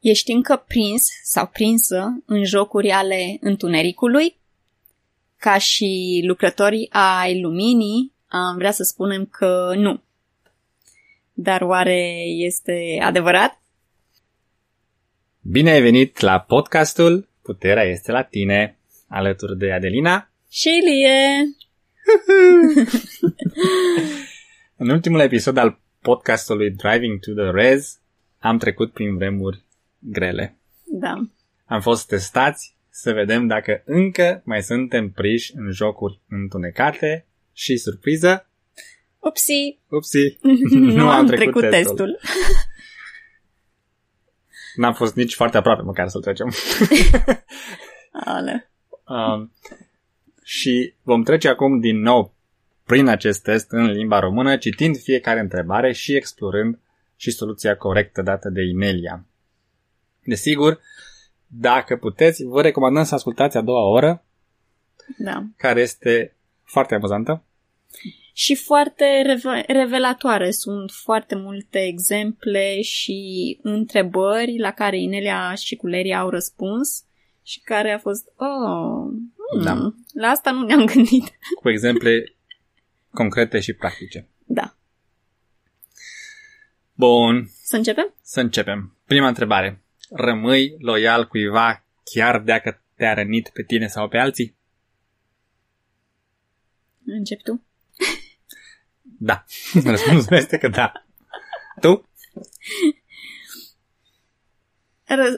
Ești 0.00 0.32
încă 0.32 0.64
prins 0.68 1.02
sau 1.22 1.46
prinsă 1.46 2.22
în 2.26 2.44
jocuri 2.44 2.90
ale 2.90 3.36
întunericului? 3.40 4.36
Ca 5.36 5.58
și 5.58 6.20
lucrătorii 6.26 6.88
ai 6.90 7.40
luminii, 7.40 8.12
am 8.26 8.56
vrea 8.56 8.70
să 8.70 8.82
spunem 8.82 9.26
că 9.26 9.72
nu. 9.76 10.02
Dar 11.32 11.60
oare 11.60 12.22
este 12.26 12.98
adevărat? 13.02 13.62
Bine 15.40 15.70
ai 15.70 15.80
venit 15.80 16.20
la 16.20 16.40
podcastul 16.40 17.28
Puterea 17.42 17.84
este 17.84 18.12
la 18.12 18.22
tine, 18.22 18.78
alături 19.08 19.58
de 19.58 19.72
Adelina 19.72 20.30
și 20.50 20.68
Ilie. 20.68 21.20
în 24.82 24.88
ultimul 24.88 25.20
episod 25.20 25.56
al 25.56 25.78
podcastului 26.00 26.70
Driving 26.70 27.20
to 27.20 27.32
the 27.32 27.50
Res 27.50 27.98
am 28.38 28.58
trecut 28.58 28.92
prin 28.92 29.16
vremuri 29.16 29.62
grele. 30.00 30.58
Da. 30.84 31.14
Am 31.64 31.80
fost 31.80 32.06
testați 32.06 32.76
să 32.90 33.12
vedem 33.12 33.46
dacă 33.46 33.82
încă 33.84 34.42
mai 34.44 34.62
suntem 34.62 35.10
priși 35.10 35.52
în 35.56 35.70
jocuri 35.70 36.20
întunecate 36.28 37.26
și 37.52 37.76
surpriză. 37.76 38.48
Upsi! 39.18 39.78
Upsi! 39.88 40.38
nu, 40.70 40.94
nu 40.94 41.08
am 41.08 41.26
trecut, 41.26 41.42
trecut 41.42 41.70
testul. 41.70 41.96
testul. 41.96 42.18
N-am 44.80 44.94
fost 44.94 45.14
nici 45.14 45.34
foarte 45.34 45.56
aproape 45.56 45.82
măcar 45.82 46.08
să-l 46.08 46.20
trecem. 46.20 46.52
Ale. 48.24 48.70
Um, 49.06 49.52
și 50.44 50.94
vom 51.02 51.22
trece 51.22 51.48
acum 51.48 51.80
din 51.80 52.00
nou 52.00 52.34
prin 52.84 53.06
acest 53.06 53.42
test 53.42 53.70
în 53.70 53.90
limba 53.90 54.18
română, 54.18 54.56
citind 54.56 54.96
fiecare 54.96 55.40
întrebare 55.40 55.92
și 55.92 56.14
explorând 56.14 56.78
și 57.16 57.30
soluția 57.30 57.76
corectă 57.76 58.22
dată 58.22 58.48
de 58.48 58.62
Inelia. 58.62 59.24
Desigur, 60.30 60.80
dacă 61.46 61.96
puteți, 61.96 62.44
vă 62.44 62.62
recomandăm 62.62 63.04
să 63.04 63.14
ascultați 63.14 63.56
a 63.56 63.60
doua 63.60 63.88
oră, 63.88 64.24
da. 65.18 65.44
care 65.56 65.80
este 65.80 66.36
foarte 66.62 66.94
amuzantă. 66.94 67.44
Și 68.32 68.54
foarte 68.54 69.04
revelatoare. 69.66 70.50
Sunt 70.50 70.90
foarte 70.90 71.34
multe 71.34 71.78
exemple 71.78 72.80
și 72.80 73.58
întrebări 73.62 74.58
la 74.58 74.70
care 74.70 74.98
Inelia 75.00 75.54
și 75.54 75.76
Culeria 75.76 76.18
au 76.18 76.28
răspuns 76.28 77.04
și 77.42 77.60
care 77.60 77.92
a 77.92 77.98
fost, 77.98 78.28
oh, 78.36 79.12
hmm, 79.52 79.64
da. 79.64 79.92
la 80.12 80.28
asta 80.28 80.50
nu 80.50 80.66
ne-am 80.66 80.84
gândit. 80.84 81.24
Cu 81.60 81.68
exemple 81.68 82.34
concrete 83.12 83.60
și 83.60 83.72
practice. 83.72 84.28
Da. 84.44 84.76
Bun. 86.94 87.48
Să 87.62 87.76
începem? 87.76 88.14
Să 88.22 88.40
începem. 88.40 88.96
Prima 89.06 89.28
întrebare. 89.28 89.82
Rămâi 90.10 90.76
loial 90.78 91.26
cuiva 91.26 91.84
chiar 92.04 92.38
dacă 92.38 92.82
te-a 92.94 93.14
rănit 93.14 93.50
pe 93.52 93.62
tine 93.62 93.86
sau 93.86 94.08
pe 94.08 94.18
alții? 94.18 94.56
Încep 97.04 97.42
tu? 97.42 97.62
Da. 99.02 99.44
Răspunsul 99.84 100.36
este 100.36 100.58
că 100.58 100.68
da. 100.68 100.92
Tu? 101.80 102.08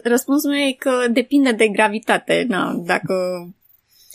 Răspunsul 0.03 0.51
meu 0.51 0.61
e 0.61 0.73
că 0.73 1.09
depinde 1.11 1.53
de 1.53 1.69
gravitate. 1.69 2.45
Na, 2.49 2.75
dacă 2.75 3.15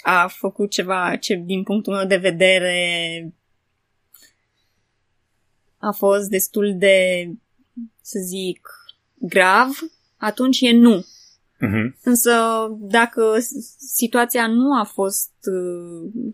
a 0.02 0.28
făcut 0.28 0.70
ceva 0.70 1.16
ce, 1.16 1.36
din 1.36 1.64
punctul 1.64 1.94
meu 1.94 2.06
de 2.06 2.18
vedere, 2.18 3.34
a 5.78 5.92
fost 5.92 6.30
destul 6.30 6.74
de, 6.78 7.28
să 8.02 8.20
zic, 8.20 8.70
grav, 9.14 9.70
atunci 10.18 10.62
e 10.62 10.72
nu. 10.72 11.06
Uh-huh. 11.56 12.02
Însă, 12.04 12.32
dacă 12.80 13.38
situația 13.78 14.48
nu 14.48 14.80
a 14.80 14.84
fost 14.84 15.34
uh, 15.52 16.34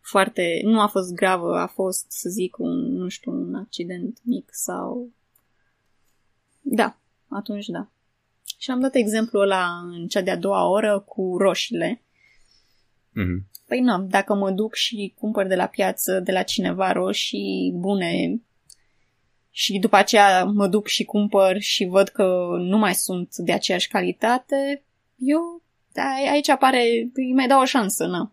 foarte, 0.00 0.60
nu 0.64 0.80
a 0.80 0.86
fost 0.86 1.14
gravă, 1.14 1.56
a 1.56 1.66
fost, 1.66 2.04
să 2.08 2.28
zic, 2.28 2.58
un, 2.58 2.92
nu 2.92 3.08
știu, 3.08 3.32
un 3.32 3.54
accident 3.54 4.18
mic 4.22 4.48
sau... 4.52 5.10
Da, 6.60 6.98
atunci 7.28 7.66
da. 7.66 7.88
Și 8.58 8.70
am 8.70 8.80
dat 8.80 8.94
exemplul 8.94 9.42
ăla 9.42 9.66
în 9.92 10.06
cea 10.06 10.20
de-a 10.20 10.36
doua 10.36 10.68
oră 10.68 10.98
cu 10.98 11.36
roșiile. 11.38 12.02
Mm-hmm. 13.10 13.56
Păi 13.66 13.80
nu, 13.80 14.02
dacă 14.02 14.34
mă 14.34 14.50
duc 14.50 14.74
și 14.74 15.14
cumpăr 15.18 15.46
de 15.46 15.54
la 15.54 15.66
piață, 15.66 16.20
de 16.20 16.32
la 16.32 16.42
cineva 16.42 16.92
roșii 16.92 17.72
bune 17.74 18.40
și 19.58 19.78
după 19.78 19.96
aceea 19.96 20.44
mă 20.44 20.66
duc 20.66 20.86
și 20.86 21.04
cumpăr 21.04 21.60
și 21.60 21.84
văd 21.84 22.08
că 22.08 22.56
nu 22.58 22.78
mai 22.78 22.94
sunt 22.94 23.36
de 23.36 23.52
aceeași 23.52 23.88
calitate, 23.88 24.82
eu 25.16 25.62
da, 25.92 26.02
aici 26.30 26.48
apare, 26.48 27.10
îi 27.14 27.32
mai 27.34 27.46
dau 27.46 27.60
o 27.60 27.64
șansă, 27.64 28.06
nu? 28.06 28.32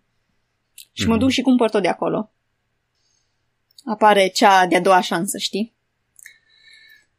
Și 0.92 1.04
mm-hmm. 1.04 1.08
mă 1.08 1.18
duc 1.18 1.30
și 1.30 1.42
cumpăr 1.42 1.70
tot 1.70 1.82
de 1.82 1.88
acolo. 1.88 2.32
Apare 3.86 4.28
cea 4.28 4.66
de-a 4.66 4.82
doua 4.82 5.02
șansă, 5.02 5.38
știi? 5.38 5.74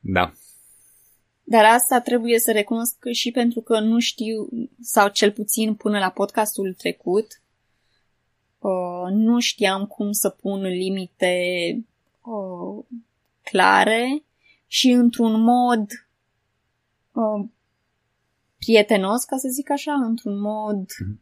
Da. 0.00 0.32
Dar 1.44 1.64
asta 1.64 2.00
trebuie 2.00 2.38
să 2.38 2.52
recunosc 2.52 2.98
că 2.98 3.10
și 3.10 3.30
pentru 3.30 3.60
că 3.60 3.80
nu 3.80 3.98
știu, 3.98 4.48
sau 4.80 5.08
cel 5.08 5.32
puțin 5.32 5.74
până 5.74 5.98
la 5.98 6.10
podcastul 6.10 6.74
trecut, 6.74 7.42
uh, 8.58 9.10
nu 9.10 9.40
știam 9.40 9.86
cum 9.86 10.12
să 10.12 10.28
pun 10.28 10.60
limite 10.62 11.34
uh, 12.22 12.84
clare 13.50 14.24
și 14.66 14.90
într-un 14.90 15.40
mod 15.40 15.86
uh, 17.12 17.48
prietenos, 18.58 19.24
ca 19.24 19.36
să 19.36 19.48
zic 19.48 19.70
așa, 19.70 19.92
într-un 19.92 20.40
mod 20.40 20.84
mm-hmm. 20.84 21.18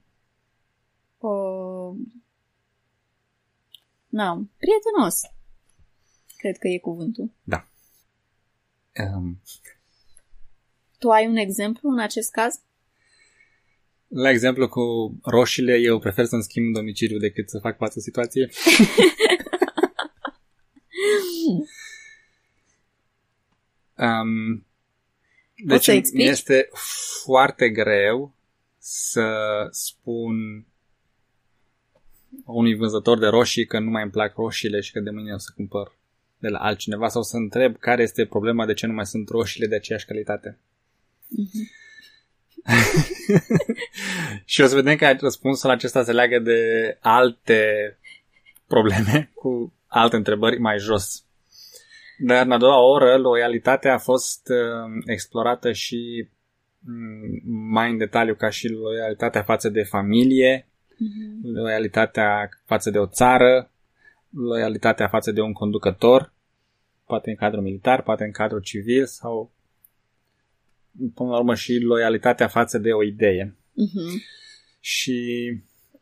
uh, 1.19 1.97
na, 4.09 4.49
prietenos. 4.57 5.21
Cred 6.37 6.57
că 6.59 6.69
e 6.69 6.79
cuvântul. 6.79 7.33
Da. 7.43 7.69
Um, 9.15 9.41
tu 10.99 11.11
ai 11.11 11.27
un 11.27 11.37
exemplu 11.37 11.91
în 11.91 11.99
acest 11.99 12.31
caz? 12.31 12.61
La 14.09 14.31
exemplu 14.31 14.69
cu 14.69 14.83
roșiile, 15.23 15.77
eu 15.77 15.99
prefer 15.99 16.25
să-mi 16.25 16.43
schimb 16.43 16.75
domiciliu 16.75 17.19
decât 17.19 17.49
să 17.49 17.59
fac 17.59 17.77
față 17.77 18.01
situației. 18.01 18.51
um, 23.97 24.67
deci 25.57 25.87
este 26.13 26.69
foarte 27.25 27.71
greu 27.71 28.35
să 28.79 29.29
spun 29.71 30.67
unui 32.45 32.75
vânzător 32.75 33.19
de 33.19 33.27
roșii 33.27 33.67
că 33.67 33.79
nu 33.79 33.91
mai 33.91 34.03
îmi 34.03 34.11
plac 34.11 34.35
roșiile 34.37 34.81
și 34.81 34.93
că 34.93 35.01
de 35.01 35.11
mâine 35.11 35.33
o 35.33 35.39
să 35.39 35.53
cumpăr 35.57 35.97
de 36.39 36.49
la 36.49 36.59
altcineva 36.59 37.09
sau 37.09 37.23
să 37.23 37.37
întreb 37.37 37.77
care 37.79 38.03
este 38.03 38.27
problema 38.27 38.67
de 38.67 38.75
ce 38.75 38.87
nu 38.87 38.93
mai 38.93 39.07
sunt 39.07 39.29
roșiile 39.29 39.67
de 39.67 39.75
aceeași 39.75 40.07
calitate. 40.07 40.59
Mm-hmm. 41.25 41.83
și 44.45 44.61
o 44.61 44.67
să 44.67 44.75
vedem 44.75 44.97
că 44.97 45.17
răspunsul 45.21 45.71
acesta 45.71 46.03
se 46.03 46.13
leagă 46.13 46.39
de 46.39 46.99
alte 47.01 47.99
probleme 48.67 49.31
cu 49.35 49.73
alte 49.87 50.17
întrebări 50.17 50.59
mai 50.59 50.79
jos. 50.79 51.24
Dar 52.19 52.45
în 52.45 52.53
a 52.53 52.59
doua 52.59 52.81
oră, 52.81 53.17
loialitatea 53.17 53.95
a 53.95 53.99
fost 53.99 54.49
uh, 54.49 55.03
explorată 55.07 55.73
și 55.73 56.29
um, 56.87 57.41
mai 57.71 57.91
în 57.91 57.97
detaliu 57.97 58.35
ca 58.35 58.49
și 58.49 58.69
loialitatea 58.69 59.43
față 59.43 59.69
de 59.69 59.83
familie, 59.83 60.69
mm-hmm. 60.93 61.53
loialitatea 61.53 62.49
față 62.65 62.91
de 62.91 62.99
o 62.99 63.07
țară, 63.07 63.71
loialitatea 64.31 65.09
față 65.09 65.33
de 65.33 65.41
un 65.41 65.53
conducător, 65.53 66.33
poate 67.07 67.31
în 67.31 67.37
cadrul 67.37 67.63
militar, 67.63 68.03
poate 68.03 68.25
în 68.25 68.31
cadrul 68.31 68.61
civil 68.61 69.07
sau 69.07 69.53
până 71.15 71.31
la 71.31 71.39
urmă 71.39 71.55
și 71.55 71.79
loialitatea 71.79 72.49
față 72.49 72.79
de 72.79 72.93
o 72.93 73.03
idee. 73.03 73.57
Uh-huh. 73.57 74.23
Și 74.81 75.51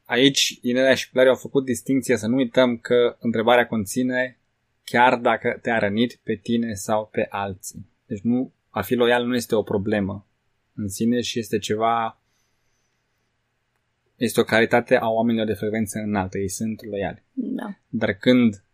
aici 0.05 0.59
Inelia 0.63 0.95
și 0.95 1.11
Clare 1.11 1.29
au 1.29 1.35
făcut 1.35 1.65
distinția 1.65 2.17
să 2.17 2.27
nu 2.27 2.37
uităm 2.37 2.77
că 2.77 3.17
întrebarea 3.21 3.67
conține 3.67 4.39
chiar 4.85 5.17
dacă 5.17 5.59
te-a 5.63 5.79
rănit 5.79 6.21
pe 6.23 6.35
tine 6.35 6.75
sau 6.75 7.09
pe 7.13 7.27
alții. 7.31 7.87
Deci 8.07 8.21
nu, 8.21 8.53
a 8.71 8.83
fi 8.83 8.95
loial 8.95 9.27
nu 9.27 9.35
este 9.35 9.55
o 9.55 9.63
problemă 9.63 10.27
în 10.75 10.89
sine 10.89 11.21
și 11.21 11.39
este 11.39 11.59
ceva 11.59 12.23
este 14.17 14.41
o 14.41 14.45
calitate 14.45 14.97
a 14.97 15.09
oamenilor 15.09 15.47
de 15.47 15.53
frecvență 15.53 15.99
înaltă. 15.99 16.39
Ei 16.39 16.49
sunt 16.49 16.85
loiali. 16.85 17.23
Da. 17.33 17.79
Dar 17.89 18.13
când 18.13 18.65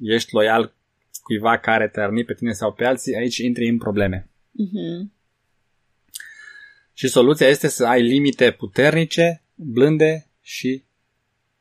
ești 0.00 0.34
loial 0.34 0.74
cuiva 1.22 1.58
care 1.58 1.88
te-a 1.88 2.04
rănit 2.04 2.26
pe 2.26 2.34
tine 2.34 2.52
sau 2.52 2.72
pe 2.72 2.84
alții, 2.84 3.16
aici 3.16 3.36
intri 3.36 3.68
în 3.68 3.78
probleme. 3.78 4.28
Uh-huh. 4.50 5.18
Și 6.92 7.08
soluția 7.08 7.46
este 7.46 7.68
să 7.68 7.86
ai 7.86 8.02
limite 8.02 8.50
puternice, 8.50 9.42
blânde 9.54 10.26
și 10.40 10.84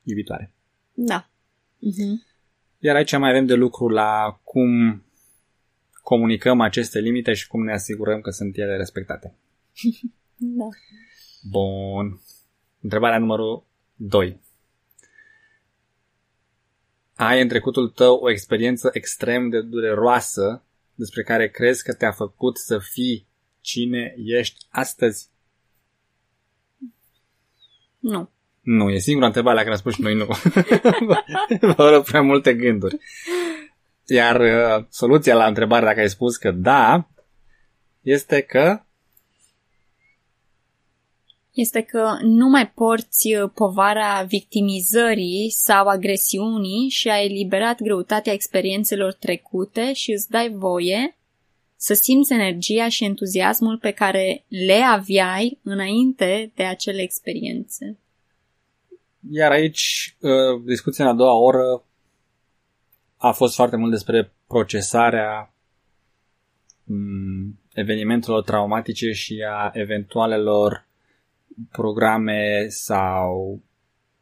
iubitoare. 0.03 0.53
Da. 0.93 1.29
Uh-huh. 1.77 2.28
Iar 2.79 2.95
aici 2.95 3.17
mai 3.17 3.29
avem 3.29 3.45
de 3.45 3.53
lucru 3.53 3.87
la 3.87 4.39
cum 4.43 5.03
comunicăm 6.01 6.61
aceste 6.61 6.99
limite 6.99 7.33
și 7.33 7.47
cum 7.47 7.63
ne 7.63 7.73
asigurăm 7.73 8.21
că 8.21 8.29
sunt 8.29 8.57
ele 8.57 8.75
respectate. 8.75 9.33
Da. 10.41 10.65
Bun. 11.49 12.21
Întrebarea 12.81 13.17
numărul 13.17 13.65
2. 13.95 14.41
Ai 17.15 17.41
în 17.41 17.47
trecutul 17.47 17.89
tău 17.89 18.15
o 18.15 18.29
experiență 18.29 18.89
extrem 18.93 19.49
de 19.49 19.61
dureroasă 19.61 20.63
despre 20.95 21.23
care 21.23 21.49
crezi 21.49 21.83
că 21.83 21.93
te-a 21.93 22.11
făcut 22.11 22.57
să 22.57 22.79
fii 22.79 23.27
cine 23.61 24.13
ești 24.17 24.65
astăzi? 24.69 25.29
Nu. 27.99 28.29
Nu, 28.61 28.89
e 28.89 28.97
singura 28.97 29.25
întrebare 29.25 29.55
la 29.55 29.61
care 29.61 29.73
am 29.73 29.79
spus 29.79 29.93
și 29.93 30.01
noi 30.01 30.15
nu. 30.15 30.25
Vă 31.75 31.89
rog 31.89 32.03
prea 32.03 32.21
multe 32.21 32.53
gânduri. 32.53 32.97
Iar 34.05 34.39
uh, 34.39 34.85
soluția 34.89 35.35
la 35.35 35.45
întrebarea 35.45 35.87
dacă 35.87 35.99
ai 35.99 36.09
spus 36.09 36.37
că 36.37 36.51
da, 36.51 37.07
este 38.01 38.41
că 38.41 38.81
este 41.53 41.81
că 41.81 42.17
nu 42.21 42.47
mai 42.47 42.69
porți 42.69 43.33
uh, 43.33 43.49
povara 43.53 44.23
victimizării 44.27 45.49
sau 45.49 45.87
agresiunii 45.87 46.89
și 46.89 47.09
ai 47.09 47.25
eliberat 47.25 47.81
greutatea 47.81 48.33
experiențelor 48.33 49.13
trecute 49.13 49.93
și 49.93 50.11
îți 50.11 50.29
dai 50.29 50.49
voie 50.49 51.17
să 51.75 51.93
simți 51.93 52.33
energia 52.33 52.89
și 52.89 53.03
entuziasmul 53.03 53.77
pe 53.77 53.91
care 53.91 54.45
le 54.47 54.81
aveai 54.85 55.59
înainte 55.63 56.51
de 56.55 56.63
acele 56.63 57.01
experiențe. 57.01 57.97
Iar 59.31 59.51
aici, 59.51 60.15
uh, 60.19 60.61
discuția 60.65 61.05
în 61.05 61.11
a 61.11 61.13
doua 61.13 61.33
oră 61.33 61.83
a 63.17 63.31
fost 63.31 63.55
foarte 63.55 63.75
mult 63.75 63.91
despre 63.91 64.31
procesarea 64.47 65.53
mm, 66.83 67.59
evenimentelor 67.73 68.43
traumatice 68.43 69.11
și 69.11 69.45
a 69.49 69.71
eventualelor 69.73 70.87
programe 71.71 72.65
sau 72.67 73.61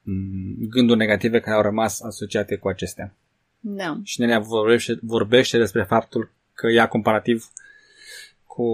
mm, 0.02 0.56
gânduri 0.70 1.00
negative 1.00 1.40
care 1.40 1.56
au 1.56 1.62
rămas 1.62 2.02
asociate 2.02 2.56
cu 2.56 2.68
acestea. 2.68 3.16
Da. 3.60 4.00
Și 4.04 4.14
Șnelia 4.14 4.40
vorbește, 4.40 5.00
vorbește 5.02 5.58
despre 5.58 5.84
faptul 5.84 6.32
că 6.54 6.68
ea 6.68 6.88
comparativ 6.88 7.46
cu 8.46 8.66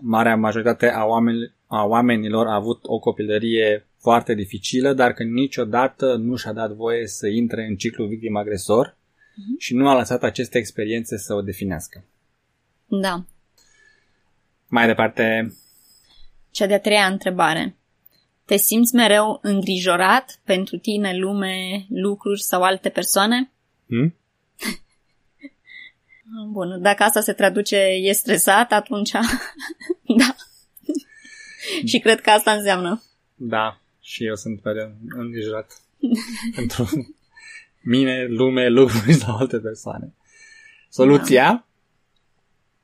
marea 0.00 0.36
majoritate 0.36 0.88
a, 0.90 1.04
oameni, 1.04 1.52
a 1.66 1.84
oamenilor 1.84 2.46
a 2.46 2.54
avut 2.54 2.80
o 2.82 2.98
copilărie 2.98 3.86
foarte 4.04 4.34
dificilă, 4.34 4.92
dar 4.92 5.12
că 5.12 5.22
niciodată 5.22 6.14
nu 6.14 6.36
și-a 6.36 6.52
dat 6.52 6.70
voie 6.70 7.06
să 7.06 7.26
intre 7.26 7.66
în 7.66 7.76
ciclu 7.76 8.06
victim-agresor 8.06 8.88
uh-huh. 8.88 9.58
și 9.58 9.74
nu 9.74 9.88
a 9.88 9.96
lăsat 9.96 10.22
aceste 10.22 10.58
experiențe 10.58 11.18
să 11.18 11.34
o 11.34 11.42
definească. 11.42 12.04
Da. 12.86 13.24
Mai 14.68 14.86
departe, 14.86 15.54
cea 16.50 16.66
de-a 16.66 16.80
treia 16.80 17.06
întrebare. 17.06 17.76
Te 18.44 18.56
simți 18.56 18.94
mereu 18.94 19.38
îngrijorat 19.42 20.40
pentru 20.44 20.76
tine, 20.76 21.16
lume, 21.16 21.86
lucruri 21.88 22.42
sau 22.42 22.62
alte 22.62 22.88
persoane? 22.88 23.50
Hmm? 23.86 24.14
Bun, 26.52 26.82
dacă 26.82 27.02
asta 27.02 27.20
se 27.20 27.32
traduce 27.32 27.76
e 27.76 28.12
stresat, 28.12 28.72
atunci 28.72 29.10
da. 30.20 30.34
și 31.84 31.98
cred 31.98 32.20
că 32.20 32.30
asta 32.30 32.52
înseamnă. 32.52 33.02
Da, 33.34 33.78
și 34.04 34.24
eu 34.24 34.34
sunt 34.34 34.64
mereu 34.64 34.92
îngrijorat 35.08 35.80
pentru 36.56 36.88
mine, 37.82 38.26
lume, 38.26 38.68
lucruri 38.68 39.12
sau 39.12 39.36
alte 39.36 39.58
persoane. 39.58 40.14
Soluția? 40.88 41.44
Da. 41.44 41.66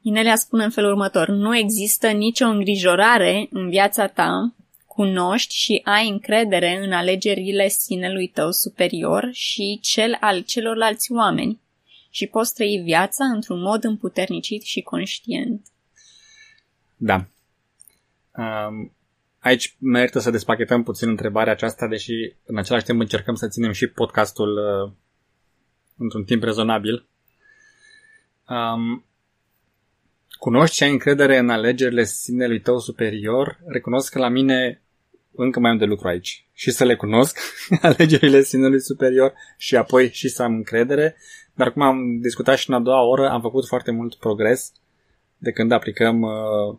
Inelia 0.03 0.37
spune 0.37 0.65
în 0.65 0.71
felul 0.71 0.91
următor, 0.91 1.29
nu 1.29 1.57
există 1.57 2.11
nicio 2.11 2.47
îngrijorare 2.47 3.49
în 3.51 3.69
viața 3.69 4.07
ta, 4.07 4.55
cunoști 4.87 5.55
și 5.55 5.81
ai 5.85 6.09
încredere 6.09 6.85
în 6.85 6.93
alegerile 6.93 7.69
sinelui 7.69 8.29
tău 8.29 8.51
superior 8.51 9.29
și 9.33 9.79
cel 9.83 10.17
al 10.21 10.43
celorlalți 10.43 11.13
oameni 11.13 11.61
și 12.11 12.27
poți 12.27 12.55
trăi 12.55 12.81
viața 12.85 13.25
într-un 13.25 13.61
mod 13.61 13.85
împuternicit 13.85 14.63
și 14.63 14.81
conștient. 14.81 15.67
Da. 16.97 17.27
Um, 18.37 18.93
aici 19.41 19.77
merită 19.79 20.19
să 20.19 20.31
despachetăm 20.31 20.83
puțin 20.83 21.09
întrebarea 21.09 21.53
aceasta, 21.53 21.87
deși 21.87 22.13
în 22.45 22.59
același 22.59 22.85
timp 22.85 23.01
încercăm 23.01 23.35
să 23.35 23.49
ținem 23.49 23.73
și 23.73 23.87
podcastul 23.87 24.57
uh, 24.57 24.93
într-un 25.97 26.25
timp 26.25 26.43
rezonabil. 26.43 27.07
Um, 28.49 29.05
Cunoști 30.41 30.77
și 30.77 30.83
ai 30.83 30.91
încredere 30.91 31.39
în 31.39 31.51
alegerile 31.51 32.05
sinelui 32.05 32.61
tău 32.61 32.79
superior? 32.79 33.61
Recunosc 33.67 34.13
că 34.13 34.19
la 34.19 34.29
mine 34.29 34.83
încă 35.33 35.61
mai 35.61 35.71
am 35.71 35.77
de 35.77 35.85
lucru 35.85 36.09
aici. 36.09 36.49
Și 36.53 36.71
să 36.71 36.85
le 36.85 36.97
cunosc, 36.97 37.39
alegerile 37.83 38.43
sinelui 38.43 38.81
superior, 38.81 39.33
și 39.57 39.77
apoi 39.77 40.13
și 40.13 40.29
să 40.29 40.43
am 40.43 40.55
încredere. 40.55 41.17
Dar 41.55 41.73
cum 41.73 41.83
am 41.83 42.19
discutat 42.21 42.57
și 42.59 42.71
în 42.71 42.75
a 42.75 42.81
doua 42.81 43.03
oră, 43.03 43.29
am 43.29 43.41
făcut 43.41 43.67
foarte 43.67 43.91
mult 43.91 44.15
progres 44.15 44.73
de 45.37 45.51
când 45.51 45.73
aplicăm 45.73 46.21
uh, 46.21 46.79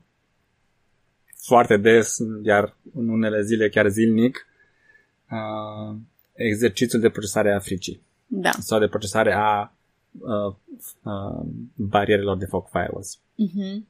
foarte 1.41 1.77
des, 1.77 2.17
iar 2.43 2.77
în 2.93 3.09
unele 3.09 3.41
zile 3.41 3.69
chiar 3.69 3.89
zilnic, 3.89 4.47
uh, 5.31 5.95
exercițiul 6.33 7.01
de 7.01 7.09
procesare 7.09 7.53
a 7.53 7.59
fricii. 7.59 8.01
Da. 8.27 8.51
Sau 8.59 8.79
de 8.79 8.87
procesare 8.87 9.33
a 9.33 9.73
uh, 10.19 10.55
uh, 11.03 11.45
barierelor 11.75 12.37
de 12.37 12.45
foc 12.45 12.69
firewalls. 12.69 13.17
Uh-huh. 13.17 13.89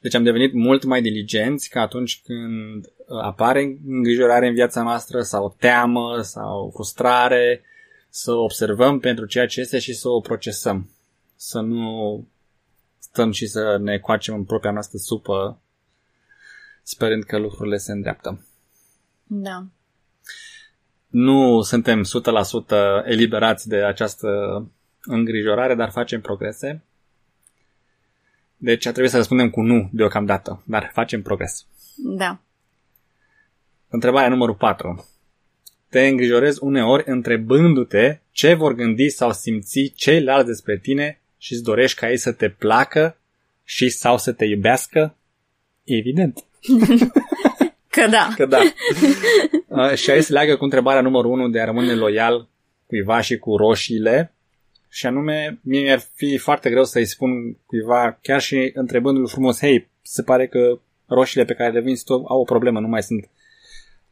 Deci 0.00 0.14
am 0.14 0.22
devenit 0.22 0.52
mult 0.52 0.84
mai 0.84 1.02
diligenți 1.02 1.68
ca 1.68 1.80
atunci 1.80 2.22
când 2.24 2.84
uh, 2.84 3.22
apare 3.22 3.78
îngrijorare 3.86 4.46
în 4.46 4.54
viața 4.54 4.82
noastră 4.82 5.22
sau 5.22 5.56
teamă 5.58 6.20
sau 6.22 6.70
frustrare, 6.74 7.62
să 8.08 8.32
observăm 8.32 8.98
pentru 8.98 9.26
ceea 9.26 9.46
ce 9.46 9.60
este 9.60 9.78
și 9.78 9.92
să 9.92 10.08
o 10.08 10.20
procesăm. 10.20 10.90
Să 11.36 11.60
nu 11.60 12.26
stăm 12.98 13.30
și 13.30 13.46
să 13.46 13.78
ne 13.80 13.98
coacem 13.98 14.34
în 14.34 14.44
propria 14.44 14.70
noastră 14.70 14.98
supă 14.98 15.60
sperând 16.82 17.24
că 17.24 17.38
lucrurile 17.38 17.76
se 17.76 17.92
îndreaptă. 17.92 18.46
Da 19.26 19.64
nu 21.10 21.62
suntem 21.62 22.02
100% 22.02 22.06
eliberați 23.04 23.68
de 23.68 23.76
această 23.76 24.28
îngrijorare, 25.02 25.74
dar 25.74 25.90
facem 25.90 26.20
progrese. 26.20 26.84
Deci 28.56 28.86
a 28.86 28.90
trebuit 28.90 29.10
să 29.10 29.16
răspundem 29.16 29.50
cu 29.50 29.60
nu 29.60 29.88
deocamdată, 29.92 30.62
dar 30.66 30.90
facem 30.92 31.22
progres. 31.22 31.66
Da. 31.96 32.40
Întrebarea 33.88 34.28
numărul 34.28 34.54
4. 34.54 35.08
Te 35.88 36.06
îngrijorezi 36.06 36.58
uneori 36.62 37.02
întrebându-te 37.06 38.20
ce 38.30 38.54
vor 38.54 38.72
gândi 38.72 39.08
sau 39.08 39.32
simți 39.32 39.92
ceilalți 39.96 40.46
despre 40.46 40.78
tine 40.78 41.20
și 41.38 41.52
îți 41.52 41.62
dorești 41.62 41.98
ca 41.98 42.10
ei 42.10 42.16
să 42.16 42.32
te 42.32 42.48
placă 42.48 43.18
și 43.64 43.88
sau 43.88 44.18
să 44.18 44.32
te 44.32 44.44
iubească? 44.44 45.16
Evident. 45.84 46.44
Că 47.90 48.06
da. 48.10 48.28
Că 48.36 48.46
da. 48.46 48.58
Uh, 49.66 49.94
și 49.94 50.10
aici 50.10 50.24
se 50.24 50.32
leagă 50.32 50.56
cu 50.56 50.64
întrebarea 50.64 51.00
numărul 51.00 51.30
1 51.30 51.48
de 51.48 51.60
a 51.60 51.64
rămâne 51.64 51.94
loial 51.94 52.48
cuiva 52.86 53.20
și 53.20 53.38
cu 53.38 53.56
roșiile. 53.56 54.34
Și 54.88 55.06
anume, 55.06 55.58
mie 55.62 55.80
mi-ar 55.80 56.02
fi 56.14 56.36
foarte 56.36 56.70
greu 56.70 56.84
să-i 56.84 57.04
spun 57.04 57.30
cuiva, 57.66 58.18
chiar 58.22 58.40
și 58.40 58.70
întrebându-l 58.74 59.28
frumos, 59.28 59.58
hei, 59.58 59.88
se 60.02 60.22
pare 60.22 60.46
că 60.46 60.80
roșiile 61.06 61.44
pe 61.44 61.54
care 61.54 61.72
le 61.72 61.80
vinzi 61.80 62.04
tu 62.04 62.12
au 62.12 62.40
o 62.40 62.44
problemă, 62.44 62.80
nu 62.80 62.88
mai 62.88 63.02
sunt 63.02 63.28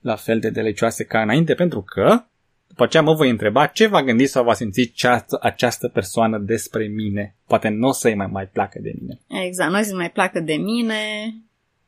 la 0.01 0.17
fel 0.17 0.41
de 0.41 0.51
delicioase 0.51 1.05
ca 1.05 1.21
înainte, 1.21 1.55
pentru 1.55 1.83
că 1.83 2.25
după 2.67 2.83
aceea 2.85 3.03
mă 3.03 3.15
voi 3.15 3.31
întreba 3.31 3.67
ce 3.67 3.87
va 3.87 4.03
gândi 4.03 4.27
sau 4.27 4.45
va 4.45 4.55
simți 4.55 4.81
această, 4.81 5.39
această 5.43 5.89
persoană 5.89 6.39
despre 6.39 6.87
mine. 6.87 7.37
Poate 7.47 7.69
nu 7.69 7.89
o 7.89 7.93
să-i 7.93 8.15
mai, 8.15 8.27
mai 8.27 8.47
placă 8.47 8.79
de 8.83 8.93
mine. 9.01 9.21
Exact, 9.47 9.71
nu 9.71 9.79
o 9.79 9.83
să 9.83 9.95
mai 9.95 10.11
placă 10.11 10.41
de 10.41 10.55
mine. 10.55 10.95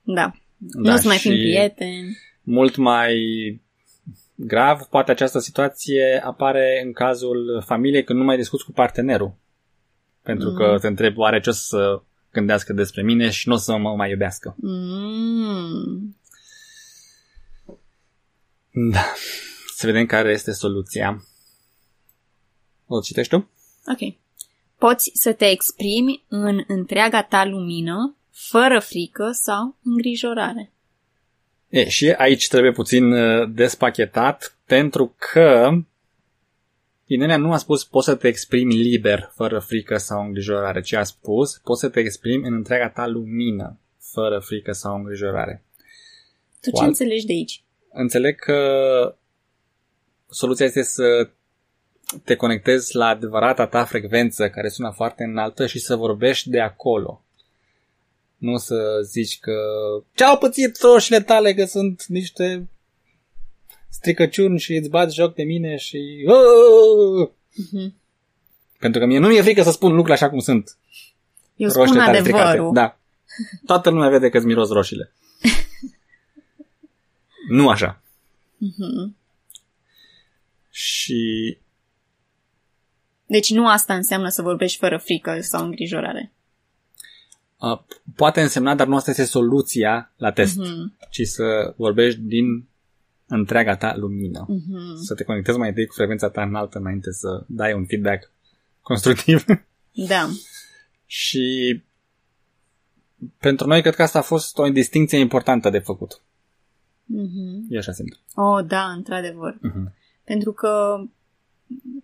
Da. 0.02 0.32
Da, 0.60 0.90
nu 0.90 0.96
să 0.96 1.06
mai 1.06 1.18
fim 1.18 1.30
prieteni. 1.30 2.18
Mult 2.42 2.76
mai 2.76 3.14
grav, 4.34 4.80
poate 4.80 5.10
această 5.10 5.38
situație 5.38 6.22
apare 6.24 6.82
în 6.84 6.92
cazul 6.92 7.62
familiei 7.66 8.04
când 8.04 8.18
nu 8.18 8.24
mai 8.24 8.36
discuți 8.36 8.64
cu 8.64 8.72
partenerul. 8.72 9.34
Pentru 10.22 10.48
mm. 10.50 10.56
că 10.56 10.78
te 10.80 10.86
întreb 10.86 11.18
oare 11.18 11.40
ce 11.40 11.48
o 11.48 11.52
să 11.52 12.02
gândească 12.32 12.72
despre 12.72 13.02
mine 13.02 13.30
și 13.30 13.48
nu 13.48 13.54
o 13.54 13.56
să 13.56 13.76
mă 13.76 13.94
mai 13.94 14.10
iubească. 14.10 14.54
Mm. 14.58 16.16
Da. 18.70 19.04
Să 19.74 19.86
vedem 19.86 20.06
care 20.06 20.30
este 20.30 20.52
soluția. 20.52 21.24
O 22.86 23.00
citești 23.00 23.36
tu? 23.36 23.50
Ok. 23.86 24.14
Poți 24.78 25.10
să 25.14 25.32
te 25.32 25.44
exprimi 25.44 26.24
în 26.28 26.64
întreaga 26.66 27.22
ta 27.22 27.44
lumină 27.44 28.16
fără 28.30 28.78
frică 28.78 29.30
sau 29.32 29.76
îngrijorare. 29.82 30.72
E, 31.68 31.88
și 31.88 32.10
aici 32.10 32.48
trebuie 32.48 32.72
puțin 32.72 33.12
uh, 33.12 33.50
despachetat 33.52 34.56
pentru 34.66 35.14
că 35.18 35.70
Inelia 37.12 37.36
nu 37.36 37.52
a 37.52 37.56
spus 37.56 37.84
poți 37.84 38.06
să 38.06 38.14
te 38.14 38.28
exprimi 38.28 38.74
liber, 38.74 39.30
fără 39.34 39.58
frică 39.58 39.96
sau 39.96 40.24
îngrijorare, 40.24 40.80
ci 40.80 40.92
a 40.92 41.02
spus 41.02 41.60
poți 41.64 41.80
să 41.80 41.88
te 41.88 42.00
exprimi 42.00 42.46
în 42.46 42.54
întreaga 42.54 42.88
ta 42.88 43.06
lumină, 43.06 43.78
fără 43.98 44.38
frică 44.38 44.72
sau 44.72 44.96
îngrijorare. 44.96 45.62
Tu 46.60 46.70
ce 46.70 46.76
Oal- 46.76 46.86
înțelegi 46.86 47.26
de 47.26 47.32
aici? 47.32 47.62
Înțeleg 47.92 48.38
că 48.38 48.58
soluția 50.28 50.66
este 50.66 50.82
să 50.82 51.28
te 52.24 52.36
conectezi 52.36 52.96
la 52.96 53.06
adevărata 53.06 53.66
ta 53.66 53.84
frecvență 53.84 54.50
care 54.50 54.68
sună 54.68 54.90
foarte 54.90 55.22
înaltă 55.24 55.66
și 55.66 55.78
să 55.78 55.96
vorbești 55.96 56.50
de 56.50 56.60
acolo. 56.60 57.24
Nu 58.40 58.56
să 58.56 59.00
zici 59.02 59.38
că 59.38 59.52
ce-au 60.14 60.38
pățit 60.38 60.80
roșile 60.80 61.20
tale 61.20 61.54
că 61.54 61.64
sunt 61.64 62.06
niște 62.06 62.68
stricăciuni 63.88 64.58
și 64.58 64.74
îți 64.74 64.88
bați 64.88 65.14
joc 65.14 65.34
de 65.34 65.42
mine 65.42 65.76
și... 65.76 65.98
Mhm. 67.54 67.94
Pentru 68.78 69.00
că 69.00 69.06
mie 69.06 69.18
nu 69.18 69.28
mi-e 69.28 69.42
frică 69.42 69.62
să 69.62 69.70
spun 69.70 69.88
lucrurile 69.88 70.14
așa 70.14 70.30
cum 70.30 70.38
sunt. 70.38 70.76
Eu 71.56 71.68
spun 71.68 71.82
Roșile 71.82 72.04
tale 72.04 72.18
stricate. 72.18 72.42
adevărul. 72.42 72.74
Da. 72.74 72.98
Toată 73.66 73.90
lumea 73.90 74.08
vede 74.08 74.28
că 74.28 74.36
îți 74.36 74.46
miros 74.46 74.70
roșile. 74.70 75.12
nu 77.58 77.68
așa. 77.68 78.02
Mhm. 78.56 79.16
Și 80.70 81.58
Deci 83.26 83.50
nu 83.50 83.68
asta 83.68 83.94
înseamnă 83.94 84.28
să 84.28 84.42
vorbești 84.42 84.78
fără 84.78 84.98
frică 84.98 85.40
sau 85.40 85.64
îngrijorare. 85.64 86.32
Uh, 87.60 87.78
poate 88.16 88.40
însemna, 88.40 88.74
dar 88.74 88.86
nu 88.86 88.96
asta 88.96 89.10
este 89.10 89.24
soluția 89.24 90.12
la 90.16 90.32
test, 90.32 90.56
Mhm. 90.56 90.96
ci 91.10 91.20
să 91.26 91.74
vorbești 91.76 92.20
din 92.20 92.68
întreaga 93.26 93.76
ta 93.76 93.96
lumină. 93.96 94.44
Mhm. 94.48 94.96
Să 94.96 95.14
te 95.14 95.24
conectezi 95.24 95.58
mai 95.58 95.68
întâi 95.68 95.86
cu 95.86 95.94
frecvența 95.94 96.28
ta 96.30 96.42
înaltă 96.42 96.78
înainte 96.78 97.12
să 97.12 97.44
dai 97.46 97.72
un 97.72 97.86
feedback 97.86 98.30
constructiv. 98.80 99.44
Da. 100.08 100.28
și 101.06 101.82
pentru 103.38 103.66
noi 103.66 103.80
cred 103.80 103.94
că 103.94 104.02
asta 104.02 104.18
a 104.18 104.22
fost 104.22 104.58
o 104.58 104.68
distinție 104.68 105.18
importantă 105.18 105.70
de 105.70 105.78
făcut. 105.78 106.20
Mhm. 107.04 107.66
Eu 107.68 107.78
așa 107.78 107.92
simt. 107.92 108.18
Oh, 108.34 108.64
da, 108.66 108.82
într-adevăr. 108.90 109.58
Mhm. 109.60 109.94
Pentru 110.24 110.52
că 110.52 111.00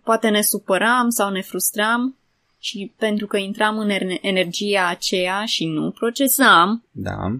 poate 0.03 0.29
ne 0.29 0.41
supăram 0.41 1.09
sau 1.09 1.29
ne 1.31 1.41
frustram 1.41 2.15
și 2.59 2.93
pentru 2.97 3.27
că 3.27 3.37
intram 3.37 3.77
în 3.79 3.89
erne- 3.89 4.17
energia 4.21 4.87
aceea 4.87 5.45
și 5.45 5.65
nu 5.65 5.91
procesam, 5.91 6.83
Da. 6.91 7.39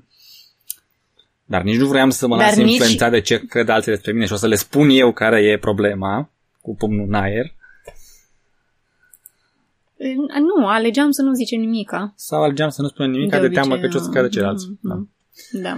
Dar 1.45 1.62
nici 1.62 1.77
nu 1.77 1.88
vreau 1.88 2.09
să 2.09 2.27
mă 2.27 2.38
Dar 2.38 2.45
las 2.47 2.55
nici- 2.57 2.69
influențat 2.71 3.12
de 3.12 3.21
ce 3.21 3.45
cred 3.45 3.69
alții 3.69 3.91
despre 3.91 4.12
mine 4.12 4.25
și 4.25 4.33
o 4.33 4.36
să 4.36 4.47
le 4.47 4.55
spun 4.55 4.89
eu 4.89 5.13
care 5.13 5.41
e 5.41 5.57
problema 5.57 6.29
cu 6.62 6.75
pumnul 6.75 7.07
în 7.07 7.13
aer 7.13 7.55
nu, 10.57 10.67
alegeam 10.67 11.12
să 11.12 11.21
nu 11.21 11.33
zicem 11.33 11.59
nimica. 11.59 12.13
sau 12.15 12.43
alegeam 12.43 12.69
să 12.69 12.81
nu 12.81 12.88
spunem 12.88 13.12
nimic 13.12 13.29
de, 13.29 13.38
de 13.39 13.45
obicei, 13.45 13.62
teamă 13.63 13.81
că 13.81 13.88
ce 13.88 13.97
o 13.97 14.00
să 14.01 14.09
cadă 14.09 14.27
ceilalți. 14.27 14.65
mhm, 14.67 14.79
Da. 14.81 15.05
Da. 15.62 15.77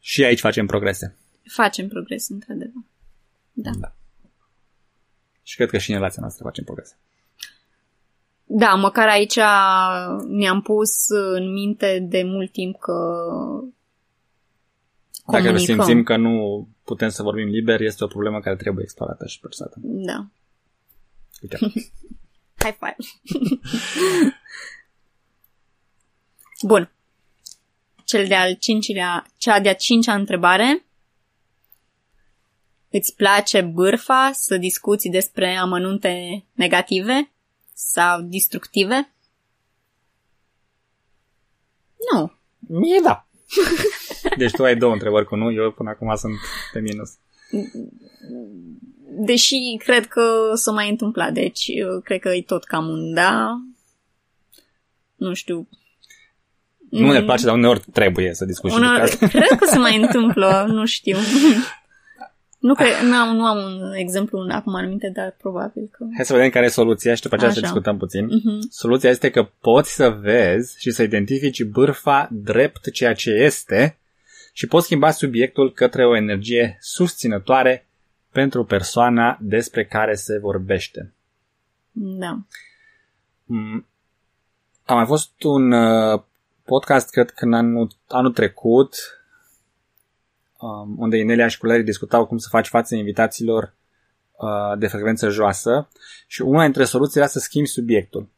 Și 0.00 0.24
aici 0.24 0.40
facem 0.40 0.66
progrese. 0.66 1.16
Facem 1.54 1.88
progres, 1.88 2.28
într-adevăr. 2.28 2.82
Da. 3.52 3.70
Da. 3.78 3.94
Și 5.42 5.56
cred 5.56 5.68
că 5.70 5.78
și 5.78 5.90
în 5.90 5.96
relația 5.96 6.20
noastră 6.20 6.44
facem 6.44 6.64
progrese. 6.64 6.98
Da, 8.50 8.74
măcar 8.74 9.08
aici 9.08 9.38
ne-am 10.26 10.60
pus 10.62 11.08
în 11.08 11.52
minte 11.52 11.98
de 11.98 12.22
mult 12.22 12.52
timp 12.52 12.78
că 12.78 12.92
Dacă 15.26 15.44
comunicăm. 15.44 15.76
simțim 15.76 16.02
că 16.02 16.16
nu 16.16 16.68
putem 16.84 17.08
să 17.08 17.22
vorbim 17.22 17.48
liber, 17.48 17.80
este 17.80 18.04
o 18.04 18.06
problemă 18.06 18.40
care 18.40 18.56
trebuie 18.56 18.84
explorată 18.84 19.26
și 19.26 19.40
procesată. 19.40 19.76
Da. 19.80 20.26
Uite. 21.42 21.58
High 22.62 22.76
five. 22.78 22.96
Bun. 26.66 26.92
Cel 28.04 28.26
de-al 28.26 28.54
cincilea, 28.54 29.26
cea 29.36 29.60
de-a 29.60 29.74
cincea 29.74 30.14
întrebare. 30.14 30.86
Îți 32.90 33.14
place 33.16 33.60
bârfa 33.60 34.30
să 34.32 34.56
discuți 34.56 35.08
despre 35.08 35.56
amănunte 35.56 36.44
negative 36.52 37.30
sau 37.80 38.20
destructive? 38.20 39.12
Nu. 42.12 42.32
Mie 42.58 43.00
da. 43.02 43.26
Deci 44.36 44.50
tu 44.50 44.64
ai 44.64 44.76
două 44.76 44.92
întrebări 44.92 45.24
cu 45.24 45.36
nu, 45.36 45.52
eu 45.52 45.72
până 45.72 45.90
acum 45.90 46.16
sunt 46.16 46.34
pe 46.72 46.80
minus. 46.80 47.10
Deși 49.26 49.54
cred 49.84 50.06
că 50.06 50.52
s-a 50.54 50.70
mai 50.70 50.88
întâmplat, 50.90 51.32
deci 51.32 51.64
eu 51.66 52.00
cred 52.00 52.20
că 52.20 52.28
e 52.28 52.42
tot 52.42 52.64
cam 52.64 52.88
un 52.88 53.14
da. 53.14 53.62
Nu 55.14 55.34
știu. 55.34 55.68
Nu 56.90 57.12
ne 57.12 57.22
place, 57.22 57.44
dar 57.44 57.54
uneori 57.54 57.84
trebuie 57.92 58.34
să 58.34 58.44
discuți 58.44 58.74
și 58.74 58.80
Unor, 58.80 59.00
despre 59.00 59.26
asta. 59.26 59.38
cred 59.38 59.58
că 59.58 59.66
se 59.66 59.78
mai 59.78 59.96
întâmplă, 59.96 60.66
nu 60.68 60.84
știu. 60.84 61.16
Nu, 62.58 62.74
cred, 62.74 62.88
nu, 63.02 63.14
am, 63.16 63.36
nu 63.36 63.44
am 63.44 63.56
un 63.72 63.92
exemplu 63.94 64.38
în- 64.38 64.50
acum 64.50 64.74
în 64.74 64.88
minte, 64.88 65.10
dar 65.14 65.34
probabil 65.38 65.88
că... 65.90 66.04
Hai 66.16 66.24
să 66.24 66.32
vedem 66.34 66.50
care 66.50 66.64
e 66.64 66.68
soluția 66.68 67.14
și 67.14 67.22
după 67.22 67.34
aceea 67.34 67.50
să 67.50 67.58
Așa. 67.58 67.66
discutăm 67.66 67.98
puțin. 67.98 68.24
Mhm. 68.24 68.66
Soluția 68.70 69.10
este 69.10 69.30
că 69.30 69.48
poți 69.60 69.94
să 69.94 70.10
vezi 70.10 70.80
și 70.80 70.90
să 70.90 71.02
identifici 71.02 71.64
bârfa 71.64 72.28
drept 72.32 72.90
ceea 72.92 73.12
ce 73.14 73.30
este 73.30 73.98
și 74.52 74.66
poți 74.66 74.84
schimba 74.84 75.10
subiectul 75.10 75.72
către 75.72 76.06
o 76.06 76.16
energie 76.16 76.78
susținătoare 76.80 77.86
pentru 78.32 78.64
persoana 78.64 79.38
despre 79.40 79.84
care 79.84 80.14
se 80.14 80.38
vorbește. 80.38 81.12
Da. 81.92 82.38
Mm. 83.44 83.86
A 84.84 84.94
mai 84.94 85.06
fost 85.06 85.42
un 85.42 85.72
uh, 85.72 86.20
podcast, 86.64 87.10
cred 87.10 87.30
că 87.30 87.44
în 87.44 87.52
anul, 87.52 87.90
anul 88.08 88.32
trecut, 88.32 88.96
um, 90.60 90.94
unde 90.98 91.16
Inelia 91.16 91.48
și 91.48 91.58
colegii 91.58 91.84
discutau 91.84 92.26
cum 92.26 92.38
să 92.38 92.48
faci 92.50 92.68
față 92.68 92.94
invitațiilor 92.94 93.74
uh, 94.32 94.78
de 94.78 94.86
frecvență 94.86 95.28
joasă 95.28 95.88
și 96.26 96.42
una 96.42 96.62
dintre 96.62 96.84
soluții 96.84 97.20
era 97.20 97.28
să 97.28 97.38
schimbi 97.38 97.68
subiectul. 97.68 98.28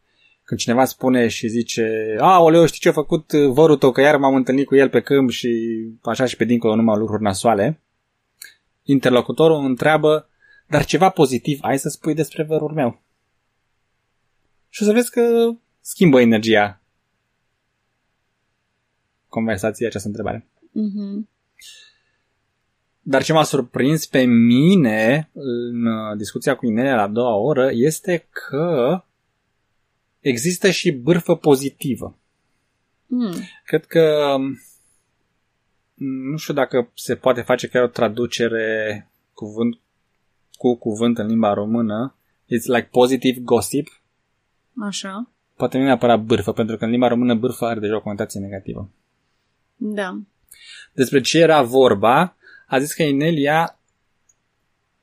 Când 0.42 0.60
cineva 0.60 0.84
spune 0.84 1.28
și 1.28 1.48
zice, 1.48 2.16
a, 2.20 2.40
oleu, 2.40 2.66
știi 2.66 2.80
ce 2.80 2.88
a 2.88 2.92
făcut 2.92 3.32
uh, 3.32 3.50
vărul 3.50 3.76
tău, 3.76 3.92
că 3.92 4.00
iar 4.00 4.16
m-am 4.16 4.34
întâlnit 4.34 4.66
cu 4.66 4.74
el 4.74 4.88
pe 4.88 5.00
câmp 5.00 5.30
și 5.30 5.50
așa 6.02 6.24
și 6.24 6.36
pe 6.36 6.44
dincolo 6.44 6.74
numai 6.74 6.98
lucruri 6.98 7.22
nasoale, 7.22 7.80
interlocutorul 8.82 9.64
întreabă, 9.64 10.28
dar 10.66 10.84
ceva 10.84 11.08
pozitiv 11.08 11.58
ai 11.62 11.78
să 11.78 11.88
spui 11.88 12.14
despre 12.14 12.42
vărul 12.42 12.72
meu? 12.72 13.02
Și 14.68 14.82
o 14.82 14.86
să 14.86 14.92
vezi 14.92 15.10
că 15.10 15.50
schimbă 15.80 16.20
energia 16.20 16.80
conversației 19.28 19.88
această 19.88 20.08
întrebare. 20.08 20.46
Mhm. 20.72 21.28
Dar 23.02 23.22
ce 23.22 23.32
m-a 23.32 23.42
surprins 23.42 24.06
pe 24.06 24.22
mine 24.24 25.30
în 25.32 25.86
uh, 25.86 26.16
discuția 26.16 26.56
cu 26.56 26.66
Inelia 26.66 26.94
la 26.94 27.02
a 27.02 27.08
doua 27.08 27.34
oră 27.34 27.70
este 27.72 28.28
că 28.30 29.02
există 30.20 30.70
și 30.70 30.90
bârfă 30.90 31.36
pozitivă. 31.36 32.18
Mm. 33.06 33.34
Cred 33.64 33.84
că 33.84 34.36
nu 35.94 36.36
știu 36.36 36.54
dacă 36.54 36.90
se 36.94 37.14
poate 37.14 37.40
face 37.40 37.68
chiar 37.68 37.82
o 37.82 37.86
traducere 37.86 39.10
cuvânt 39.34 39.80
cu 40.52 40.76
cuvânt 40.76 41.18
în 41.18 41.26
limba 41.26 41.52
română. 41.52 42.14
It's 42.44 42.64
like 42.64 42.88
positive 42.90 43.40
gossip. 43.40 44.02
Așa. 44.80 45.30
Poate 45.56 45.78
nu 45.78 45.84
neapărat 45.84 46.20
bârfă, 46.20 46.52
pentru 46.52 46.76
că 46.76 46.84
în 46.84 46.90
limba 46.90 47.08
română 47.08 47.34
bârfă 47.34 47.64
are 47.64 47.80
deja 47.80 47.96
o 47.96 48.00
conotație 48.00 48.40
negativă. 48.40 48.90
Da. 49.76 50.18
Despre 50.92 51.20
ce 51.20 51.38
era 51.38 51.62
vorba, 51.62 52.36
a 52.70 52.78
zis 52.78 52.92
că 52.92 53.02
Inelia 53.02 53.78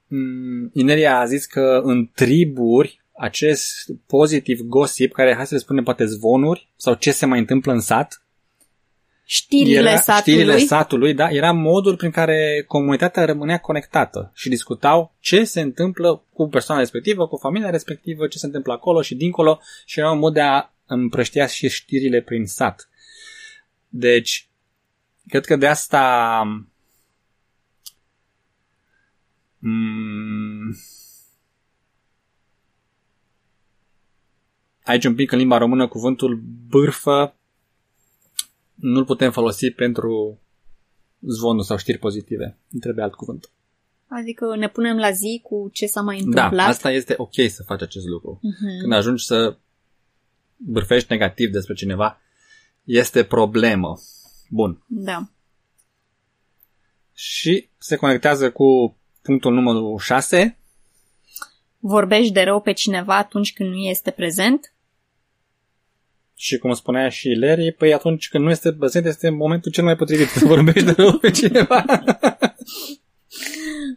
mm, 0.08 0.70
Inelia 0.74 1.20
a 1.20 1.26
zis 1.26 1.46
că 1.46 1.82
în 1.84 2.10
triburi 2.16 3.02
acest 3.12 3.90
positive 4.06 4.64
gossip, 4.64 5.14
care 5.14 5.36
hai 5.36 5.48
să 5.48 5.54
le 5.54 5.60
spunem 5.60 5.84
poate 5.84 6.06
zvonuri 6.06 6.68
sau 6.76 6.94
ce 6.94 7.12
se 7.12 7.26
mai 7.26 7.40
întâmplă 7.40 7.72
în 7.72 7.80
sat, 7.80 8.22
Știrile 9.30 9.90
era, 9.90 9.98
satului. 10.00 10.34
știrile 10.34 10.58
satului, 10.58 11.14
da, 11.14 11.30
era 11.30 11.52
modul 11.52 11.96
prin 11.96 12.12
care 12.12 12.64
comunitatea 12.68 13.26
rămânea 13.26 13.60
conectată 13.60 14.32
și 14.36 14.50
discutau 14.50 15.16
ce 15.20 15.44
se 15.44 15.62
întâmplă 15.62 16.24
cu 16.34 16.48
persoana 16.48 16.82
respectivă, 16.82 17.28
cu 17.28 17.38
familia 17.38 17.70
respectivă, 17.70 18.28
ce 18.28 18.38
se 18.38 18.46
întâmplă 18.46 18.74
acolo 18.74 19.02
și 19.02 19.16
dincolo 19.16 19.60
și 19.86 20.00
era 20.00 20.12
un 20.12 20.20
mod 20.20 20.34
de 20.34 20.42
a 20.42 20.70
împrăștia 20.86 21.48
și 21.48 21.70
știrile 21.70 22.22
prin 22.22 22.46
sat. 22.46 22.90
Deci, 23.88 24.48
cred 25.28 25.46
că 25.46 25.56
de 25.56 25.68
asta 25.68 26.44
mm, 29.60 30.76
aici 34.84 35.06
un 35.06 35.16
pic 35.16 35.32
în 35.32 35.38
limba 35.38 35.58
română 35.58 35.88
cuvântul 35.88 36.36
bârfă 36.68 37.36
nu-l 38.76 39.06
putem 39.06 39.32
folosi 39.32 39.72
pentru 39.72 40.40
zvonul 41.20 41.64
sau 41.64 41.78
știri 41.78 41.98
pozitive. 41.98 42.58
Îmi 42.72 42.82
trebuie 42.82 43.04
alt 43.04 43.14
cuvânt. 43.14 43.50
Adică 44.08 44.56
ne 44.56 44.70
punem 44.70 44.98
la 44.98 45.12
zi 45.12 45.40
cu 45.44 45.70
ce 45.74 45.86
s-a 45.86 46.02
mai 46.02 46.16
Da, 46.18 46.24
întâmplat. 46.26 46.68
asta 46.68 46.92
este 46.92 47.14
ok 47.18 47.34
să 47.50 47.64
faci 47.64 47.82
acest 47.82 48.06
lucru. 48.06 48.40
Mhm. 48.42 48.80
Când 48.80 48.94
ajungi 48.94 49.26
să 49.26 49.58
bârfești 50.58 51.12
negativ 51.12 51.52
despre 51.52 51.74
cineva, 51.74 52.22
este 52.84 53.24
problemă. 53.24 54.00
Bun. 54.50 54.84
Da. 54.88 55.30
Și 57.14 57.70
se 57.78 57.96
conectează 57.96 58.52
cu 58.52 58.97
punctul 59.28 59.54
numărul 59.54 59.98
6. 59.98 60.58
Vorbești 61.80 62.32
de 62.32 62.42
rău 62.42 62.62
pe 62.62 62.72
cineva 62.72 63.18
atunci 63.18 63.54
când 63.54 63.70
nu 63.70 63.78
este 63.78 64.12
prezent? 64.12 64.74
Și 66.36 66.58
cum 66.58 66.74
spunea 66.74 67.10
și 67.10 67.30
Larry, 67.30 67.72
păi 67.72 67.94
atunci 67.94 68.30
când 68.30 68.44
nu 68.44 68.50
este 68.50 68.74
prezent 68.74 69.06
este 69.06 69.30
momentul 69.30 69.72
cel 69.72 69.84
mai 69.84 69.96
potrivit 69.96 70.28
să 70.28 70.46
vorbești 70.56 70.84
de 70.84 70.92
rău 70.92 71.18
pe 71.18 71.32
cineva. 71.32 71.86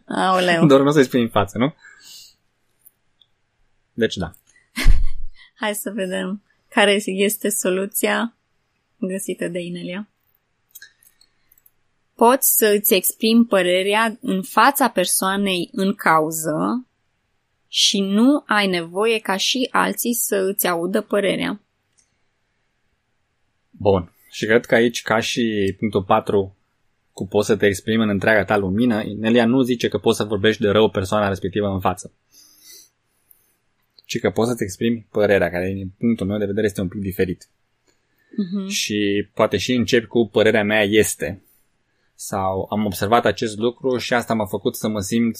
Aoleu. 0.05 0.65
Doar 0.65 0.81
nu 0.81 0.87
o 0.87 0.91
să-i 0.91 1.03
spui 1.03 1.21
în 1.21 1.29
față, 1.29 1.57
nu? 1.57 1.73
Deci 3.93 4.15
da. 4.15 4.31
Hai 5.61 5.75
să 5.75 5.91
vedem 5.91 6.43
care 6.69 7.01
este 7.05 7.49
soluția 7.49 8.35
găsită 8.97 9.47
de 9.47 9.59
Inelia. 9.59 10.10
Poți 12.27 12.55
să 12.55 12.73
îți 12.77 12.93
exprimi 12.93 13.45
părerea 13.45 14.17
în 14.21 14.41
fața 14.41 14.89
persoanei 14.89 15.69
în 15.71 15.93
cauză 15.93 16.87
și 17.67 17.99
nu 17.99 18.43
ai 18.47 18.67
nevoie 18.67 19.19
ca 19.19 19.37
și 19.37 19.67
alții 19.71 20.13
să 20.13 20.35
îți 20.35 20.67
audă 20.67 21.01
părerea. 21.01 21.61
Bun. 23.69 24.11
Și 24.29 24.45
cred 24.45 24.65
că 24.65 24.75
aici, 24.75 25.01
ca 25.01 25.19
și 25.19 25.75
punctul 25.79 26.03
4, 26.03 26.55
cu 27.13 27.27
poți 27.27 27.47
să 27.47 27.55
te 27.55 27.65
exprimi 27.65 28.03
în 28.03 28.09
întreaga 28.09 28.45
ta 28.45 28.57
lumină, 28.57 29.03
Nelia 29.03 29.45
nu 29.45 29.61
zice 29.61 29.87
că 29.87 29.97
poți 29.97 30.17
să 30.17 30.23
vorbești 30.23 30.61
de 30.61 30.69
rău 30.69 30.89
persoana 30.89 31.27
respectivă 31.27 31.67
în 31.67 31.79
față. 31.79 32.13
Ci 34.05 34.19
că 34.19 34.29
poți 34.29 34.49
să 34.49 34.55
te 34.55 34.63
exprimi 34.63 35.07
părerea, 35.11 35.49
care 35.49 35.73
din 35.73 35.91
punctul 35.97 36.27
meu 36.27 36.37
de 36.37 36.45
vedere 36.45 36.65
este 36.65 36.81
un 36.81 36.87
pic 36.87 37.01
diferit. 37.01 37.47
Mhm. 38.37 38.67
Și 38.67 39.27
poate 39.33 39.57
și 39.57 39.73
începi 39.73 40.05
cu 40.05 40.29
părerea 40.31 40.63
mea 40.63 40.83
este. 40.83 41.41
Sau 42.23 42.67
am 42.69 42.85
observat 42.85 43.25
acest 43.25 43.57
lucru 43.57 43.97
și 43.97 44.13
asta 44.13 44.33
m-a 44.33 44.45
făcut 44.45 44.75
să 44.75 44.87
mă 44.87 44.99
simt 44.99 45.37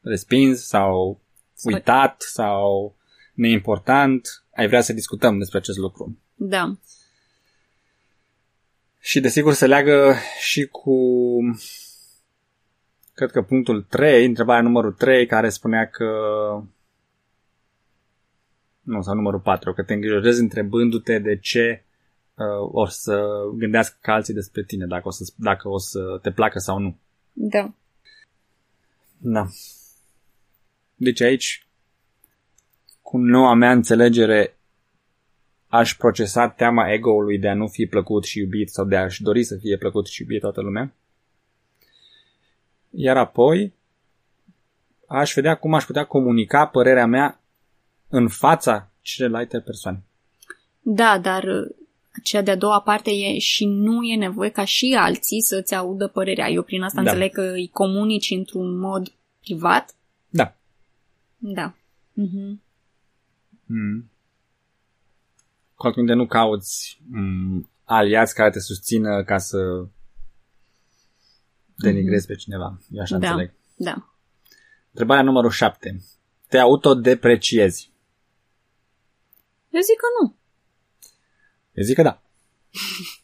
respins 0.00 0.66
sau 0.66 1.20
uitat 1.62 2.22
sau 2.22 2.96
neimportant. 3.34 4.44
Ai 4.54 4.66
vrea 4.66 4.80
să 4.80 4.92
discutăm 4.92 5.38
despre 5.38 5.58
acest 5.58 5.78
lucru. 5.78 6.18
Da. 6.34 6.76
Și 8.98 9.20
desigur 9.20 9.52
se 9.52 9.66
leagă 9.66 10.14
și 10.40 10.66
cu 10.66 10.96
cred 13.14 13.30
că 13.30 13.42
punctul 13.42 13.82
3, 13.82 14.26
întrebarea 14.26 14.62
numărul 14.62 14.92
3 14.92 15.26
care 15.26 15.48
spunea 15.48 15.88
că 15.88 16.06
nu, 18.80 19.02
sau 19.02 19.14
numărul 19.14 19.40
4, 19.40 19.72
că 19.72 19.82
te 19.82 19.94
îngrijorezi 19.94 20.40
întrebându-te 20.40 21.18
de 21.18 21.38
ce 21.38 21.84
uh, 22.34 22.68
o 22.72 22.86
să 22.86 23.24
gândească 23.54 23.98
ca 24.00 24.12
alții 24.12 24.34
despre 24.34 24.64
tine, 24.64 24.86
dacă 24.86 25.08
o, 25.08 25.10
să, 25.10 25.32
dacă 25.36 25.68
o 25.68 25.78
să 25.78 26.18
te 26.22 26.30
placă 26.30 26.58
sau 26.58 26.78
nu. 26.78 26.96
Da. 27.32 27.74
Da. 29.18 29.46
Deci 30.94 31.20
aici, 31.20 31.66
cu 33.02 33.18
noua 33.18 33.54
mea 33.54 33.72
înțelegere, 33.72 34.56
aș 35.68 35.94
procesa 35.94 36.48
teama 36.48 36.92
ego-ului 36.92 37.38
de 37.38 37.48
a 37.48 37.54
nu 37.54 37.68
fi 37.68 37.86
plăcut 37.86 38.24
și 38.24 38.38
iubit 38.38 38.70
sau 38.70 38.84
de 38.84 38.96
a-și 38.96 39.22
dori 39.22 39.44
să 39.44 39.56
fie 39.56 39.76
plăcut 39.76 40.06
și 40.06 40.20
iubit 40.20 40.40
toată 40.40 40.60
lumea. 40.60 40.94
Iar 42.90 43.16
apoi 43.16 43.72
aș 45.06 45.34
vedea 45.34 45.54
cum 45.54 45.74
aș 45.74 45.84
putea 45.84 46.04
comunica 46.04 46.66
părerea 46.66 47.06
mea 47.06 47.40
în 48.08 48.28
fața 48.28 48.90
celelalte 49.00 49.60
persoane. 49.60 50.02
Da, 50.80 51.18
dar 51.18 51.42
uh, 51.42 51.81
cea 52.22 52.42
de-a 52.42 52.56
doua 52.56 52.80
parte 52.80 53.10
e 53.10 53.38
și 53.38 53.64
nu 53.64 54.02
e 54.02 54.16
nevoie 54.16 54.50
ca 54.50 54.64
și 54.64 54.96
alții 54.98 55.42
să-ți 55.42 55.74
audă 55.74 56.08
părerea. 56.08 56.48
Eu 56.50 56.62
prin 56.62 56.82
asta 56.82 57.02
Da. 57.02 57.10
înțeleg 57.10 57.32
că 57.32 57.42
îi 57.42 57.68
comunici 57.68 58.30
într-un 58.30 58.78
mod 58.78 59.12
privat. 59.40 59.94
Da. 60.28 60.54
Da. 61.38 61.74
Mhm. 62.12 62.62
Mm. 63.66 64.10
Cu 65.74 65.86
alte 65.86 65.98
cuvinte, 66.00 66.12
nu 66.22 66.26
cauți 66.26 67.00
mm, 67.10 67.70
aliați 67.84 68.34
care 68.34 68.50
te 68.50 68.60
susțină 68.60 69.24
ca 69.24 69.38
să 69.38 69.86
denigrezi 71.76 72.26
pe 72.26 72.34
cineva. 72.34 72.78
Eu 72.90 73.00
așa 73.00 73.18
Da. 73.18 73.28
înțeleg. 73.30 73.52
Da. 73.76 74.06
Întrebarea 74.90 75.22
numărul 75.22 75.50
7. 75.50 76.00
Te 76.48 76.58
autodepreciezi? 76.58 77.90
Eu 79.70 79.80
zic 79.80 79.96
că 79.96 80.06
nu. 80.22 80.34
Eu 81.72 81.84
zic 81.84 81.94
că 81.94 82.02
da. 82.02 82.22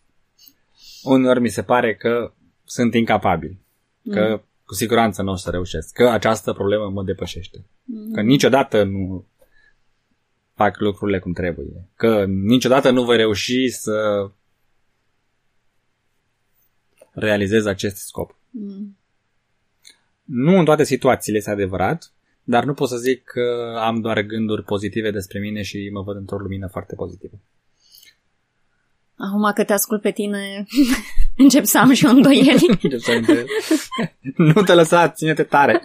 Uneori 1.15 1.41
mi 1.41 1.49
se 1.49 1.63
pare 1.63 1.95
că 1.95 2.33
sunt 2.65 2.95
incapabil. 2.95 3.59
Că 4.11 4.43
cu 4.65 4.75
siguranță 4.75 5.23
nu 5.23 5.31
o 5.31 5.37
să 5.37 5.51
reușesc. 5.51 5.93
Că 5.93 6.09
această 6.09 6.53
problemă 6.53 6.91
mă 6.91 7.05
depășește. 7.05 7.65
Că 8.13 8.21
niciodată 8.21 8.83
nu 8.83 9.27
fac 10.55 10.79
lucrurile 10.79 11.19
cum 11.19 11.33
trebuie. 11.33 11.89
Că 11.97 12.25
niciodată 12.25 12.91
nu 12.91 13.05
voi 13.05 13.17
reuși 13.17 13.69
să 13.69 14.31
realizez 17.13 17.67
acest 17.67 17.97
scop. 17.97 18.37
Mm. 18.51 18.97
Nu 20.23 20.59
în 20.59 20.65
toate 20.65 20.85
situațiile 20.85 21.39
este 21.39 21.51
adevărat, 21.51 22.13
dar 22.45 22.65
nu 22.65 22.75
pot 22.75 22.89
să 22.89 22.97
zic 22.97 23.25
că 23.25 23.75
am 23.79 24.01
doar 24.01 24.23
gânduri 24.23 24.65
pozitive 24.65 25.11
despre 25.11 25.39
mine 25.39 25.63
și 25.63 25.89
mă 25.93 26.03
văd 26.03 26.17
într-o 26.17 26.39
lumină 26.39 26.67
foarte 26.67 26.95
pozitivă. 26.95 27.41
Acum 29.19 29.53
că 29.55 29.65
te 29.65 29.73
ascult 29.73 30.03
pe 30.03 30.11
tine, 30.11 30.67
încep 31.37 31.65
să 31.65 31.79
am 31.79 31.93
și 31.93 32.05
eu 32.05 32.11
îndoieli. 32.11 32.79
Ce 32.91 32.99
să 32.99 33.13
întreb? 33.13 33.47
nu 34.55 34.63
te 34.63 34.75
lăsa, 34.75 35.09
ține-te 35.09 35.43
tare. 35.43 35.81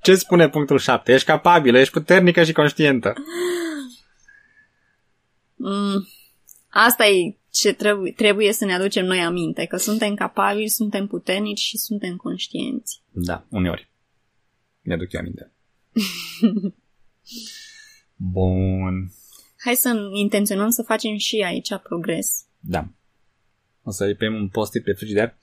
Ce 0.00 0.14
spune 0.14 0.48
punctul 0.48 0.78
7? 0.78 1.12
Ești 1.12 1.26
capabilă, 1.26 1.78
ești 1.78 1.92
puternică 1.92 2.44
și 2.44 2.52
conștientă. 2.52 3.14
Mm. 5.54 6.08
Asta 6.68 7.06
e 7.06 7.36
ce 7.50 7.72
trebuie, 7.72 8.12
trebuie 8.12 8.52
să 8.52 8.64
ne 8.64 8.74
aducem 8.74 9.04
noi 9.04 9.18
aminte, 9.18 9.64
că 9.64 9.76
suntem 9.76 10.14
capabili, 10.14 10.68
suntem 10.68 11.06
puternici 11.06 11.60
și 11.60 11.76
suntem 11.76 12.16
conștienți. 12.16 13.02
Da, 13.10 13.44
uneori. 13.48 13.90
Ne 14.80 14.94
aduc 14.94 15.12
eu 15.12 15.20
aminte. 15.20 15.52
Bun. 18.16 19.12
Hai 19.64 19.74
să 19.74 20.10
intenționăm 20.12 20.68
să 20.70 20.82
facem 20.82 21.16
și 21.16 21.42
aici 21.46 21.68
progres. 21.82 22.44
Da. 22.60 22.84
O 23.82 23.90
să 23.90 24.04
lipim 24.04 24.34
un 24.34 24.48
post-it 24.48 24.84
pe 24.84 24.92
frigider. 24.92 25.34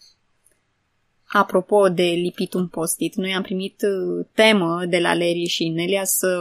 Apropo 1.26 1.90
de 1.90 2.04
lipit 2.04 2.54
un 2.54 2.68
post-it, 2.68 3.16
noi 3.16 3.34
am 3.34 3.42
primit 3.42 3.82
uh, 3.82 4.26
temă 4.34 4.86
de 4.86 5.00
la 5.00 5.14
Larry 5.14 5.46
și 5.46 5.68
Nelia 5.68 6.04
să 6.04 6.40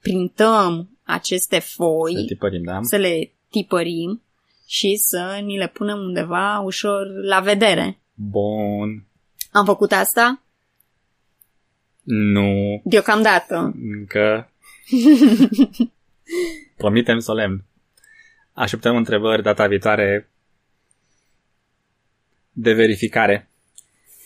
printăm 0.00 0.88
aceste 1.02 1.58
foi, 1.58 2.14
Să 2.14 2.24
tipărim, 2.26 2.62
da? 2.62 2.78
să 2.82 2.96
le 2.96 3.30
tipărim 3.50 4.22
și 4.66 4.96
să 4.96 5.40
ni 5.44 5.56
le 5.58 5.68
punem 5.68 5.98
undeva 5.98 6.60
ușor 6.64 7.06
la 7.24 7.40
vedere. 7.40 7.98
Bun. 8.14 9.04
Am 9.52 9.64
făcut 9.64 9.92
asta 9.92 10.42
Nu. 12.02 12.80
deocamdată. 12.84 13.74
Încă. 13.82 14.50
Promitem 16.76 17.18
solemn. 17.18 17.64
Așteptăm 18.52 18.96
întrebări 18.96 19.42
data 19.42 19.66
viitoare 19.66 20.30
de 22.52 22.72
verificare. 22.72 23.50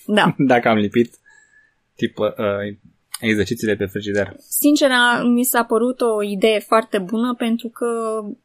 Da. 0.06 0.34
Dacă 0.52 0.68
am 0.68 0.76
lipit 0.76 1.14
tip 1.94 2.18
uh, 2.18 2.28
exercițiile 3.20 3.76
pe 3.76 3.86
frigider. 3.86 4.34
Sincer, 4.48 4.90
a- 4.90 5.22
mi 5.22 5.44
s-a 5.44 5.64
părut 5.64 6.00
o 6.00 6.22
idee 6.22 6.58
foarte 6.58 6.98
bună 6.98 7.34
pentru 7.34 7.68
că 7.68 7.86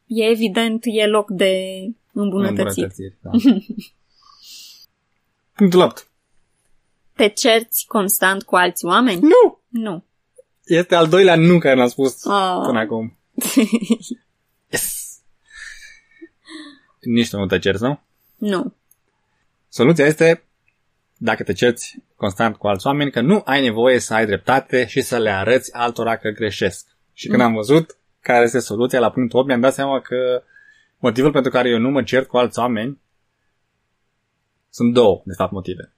e 0.06 0.24
evident, 0.24 0.82
e 0.84 1.06
loc 1.06 1.30
de 1.30 1.52
îmbunătățit. 2.12 2.58
Îmbunătățiri, 2.68 3.14
da. 3.20 3.30
Punctul 5.56 5.80
8. 5.80 6.10
Te 7.14 7.28
cerți 7.28 7.84
constant 7.88 8.42
cu 8.42 8.56
alți 8.56 8.84
oameni? 8.84 9.20
Nu! 9.20 9.60
Nu. 9.68 10.04
Este 10.64 10.94
al 10.94 11.08
doilea 11.08 11.36
nu 11.36 11.58
care 11.58 11.74
l-am 11.76 11.88
spus 11.88 12.24
Oh. 12.24 12.60
până 12.66 12.78
acum. 12.78 13.16
Yes! 14.70 15.18
Nici 17.00 17.30
tu 17.30 17.38
nu 17.38 17.46
te 17.46 17.58
cerți, 17.58 17.82
nu? 17.82 18.00
nu. 18.36 18.74
Soluția 19.68 20.06
este, 20.06 20.44
dacă 21.16 21.42
te 21.42 21.52
cerți 21.52 21.98
constant 22.16 22.56
cu 22.56 22.66
alți 22.66 22.86
oameni, 22.86 23.10
că 23.10 23.20
nu 23.20 23.42
ai 23.44 23.62
nevoie 23.62 23.98
să 23.98 24.14
ai 24.14 24.26
dreptate 24.26 24.86
și 24.86 25.00
să 25.00 25.18
le 25.18 25.30
arăți 25.30 25.74
altora 25.74 26.16
că 26.16 26.28
greșesc. 26.28 26.86
Și 27.12 27.28
când 27.28 27.40
am 27.40 27.54
văzut 27.54 27.96
care 28.20 28.44
este 28.44 28.58
soluția 28.58 29.00
la 29.00 29.10
punctul 29.10 29.38
8, 29.38 29.48
mi-am 29.48 29.60
dat 29.60 29.74
seama 29.74 30.00
că 30.00 30.42
motivul 30.98 31.32
pentru 31.32 31.50
care 31.50 31.68
eu 31.68 31.78
nu 31.78 31.90
mă 31.90 32.02
cert 32.02 32.28
cu 32.28 32.36
alți 32.36 32.58
oameni 32.58 33.00
sunt 34.70 34.92
două, 34.92 35.22
de 35.24 35.32
fapt, 35.36 35.52
motive. 35.52 35.92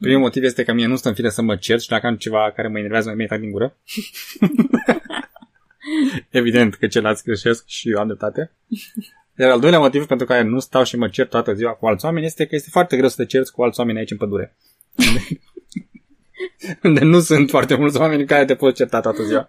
Primul 0.00 0.20
motiv 0.20 0.42
este 0.42 0.64
că 0.64 0.72
mie 0.72 0.86
nu 0.86 0.96
stă 0.96 1.08
în 1.08 1.14
fire 1.14 1.30
să 1.30 1.42
mă 1.42 1.56
cert 1.56 1.80
și 1.80 1.88
dacă 1.88 2.06
am 2.06 2.16
ceva 2.16 2.52
care 2.54 2.68
mă 2.68 2.78
enervează, 2.78 3.06
mai 3.06 3.16
bine 3.16 3.28
tac 3.28 3.40
din 3.40 3.50
gură. 3.50 3.76
Evident 6.40 6.74
că 6.74 6.86
ceilalți 6.86 7.24
greșesc 7.24 7.66
și 7.66 7.90
eu 7.90 7.98
am 7.98 8.06
dreptate. 8.06 8.52
Iar 9.38 9.50
al 9.50 9.60
doilea 9.60 9.78
motiv 9.78 10.06
pentru 10.06 10.26
care 10.26 10.42
nu 10.42 10.58
stau 10.58 10.82
și 10.82 10.96
mă 10.96 11.08
cer 11.08 11.26
toată 11.26 11.54
ziua 11.54 11.72
cu 11.72 11.86
alți 11.86 12.04
oameni 12.04 12.26
este 12.26 12.46
că 12.46 12.54
este 12.54 12.68
foarte 12.70 12.96
greu 12.96 13.08
să 13.08 13.16
te 13.16 13.26
cerți 13.26 13.52
cu 13.52 13.62
alți 13.62 13.80
oameni 13.80 13.98
aici 13.98 14.10
în 14.10 14.16
pădure. 14.16 14.56
Unde 16.82 17.04
nu 17.04 17.20
sunt 17.20 17.50
foarte 17.50 17.74
mulți 17.74 17.96
oameni 17.96 18.26
care 18.26 18.44
te 18.44 18.54
pot 18.54 18.74
certa 18.74 19.00
toată 19.00 19.22
ziua. 19.22 19.48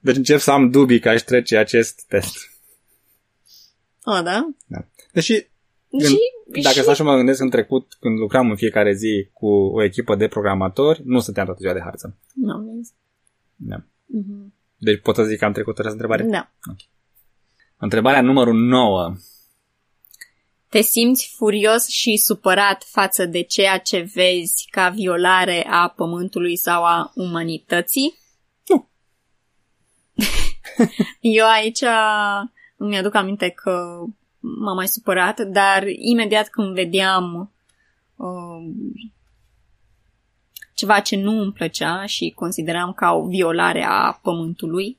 Deci 0.00 0.16
încep 0.16 0.38
să 0.38 0.50
am 0.50 0.70
dubii 0.70 1.00
că 1.00 1.08
aș 1.08 1.20
trece 1.20 1.56
acest 1.56 2.04
test. 2.08 2.36
O, 4.04 4.22
da? 4.22 4.54
Da. 4.66 4.84
Deși, 5.12 5.32
Și, 5.32 6.62
dacă 6.62 6.74
și... 6.74 6.80
stau 6.80 6.94
și 6.94 7.02
mă 7.02 7.16
gândesc 7.16 7.40
în 7.40 7.50
trecut, 7.50 7.96
când 8.00 8.18
lucram 8.18 8.50
în 8.50 8.56
fiecare 8.56 8.94
zi 8.94 9.28
cu 9.32 9.46
o 9.46 9.82
echipă 9.82 10.14
de 10.14 10.28
programatori, 10.28 11.00
nu 11.04 11.20
stăteam 11.20 11.46
toată 11.46 11.60
ziua 11.60 11.74
de 11.74 11.80
harță. 11.80 12.18
Nu, 12.34 12.58
vezi. 12.58 12.92
Da. 13.56 13.84
Mhm. 14.06 14.54
Deci 14.84 15.00
pot 15.00 15.14
să 15.14 15.22
zic 15.22 15.38
că 15.38 15.44
am 15.44 15.52
trecut 15.52 15.78
această 15.78 16.02
întrebare? 16.02 16.22
Da. 16.22 16.50
Întrebarea 17.76 18.20
numărul 18.20 18.54
9. 18.54 19.14
Te 20.68 20.80
simți 20.80 21.34
furios 21.36 21.88
și 21.88 22.16
supărat 22.16 22.84
față 22.84 23.26
de 23.26 23.42
ceea 23.42 23.78
ce 23.78 24.10
vezi 24.14 24.68
ca 24.70 24.88
violare 24.88 25.66
a 25.70 25.88
pământului 25.88 26.56
sau 26.56 26.84
a 26.84 27.12
umanității? 27.14 28.18
Nu. 28.66 28.88
Eu 31.36 31.46
aici 31.46 31.82
îmi 32.76 32.96
aduc 32.98 33.14
aminte 33.14 33.48
că 33.48 34.04
m-am 34.38 34.76
mai 34.76 34.88
supărat, 34.88 35.40
dar 35.40 35.86
imediat 35.86 36.48
când 36.48 36.74
vedeam 36.74 37.52
uh, 38.16 38.72
ceva 40.82 41.00
ce 41.00 41.16
nu 41.16 41.40
îmi 41.40 41.52
plăcea 41.52 42.06
și 42.06 42.32
consideram 42.34 42.92
ca 42.92 43.12
o 43.12 43.26
violare 43.26 43.84
a 43.88 44.20
pământului, 44.22 44.98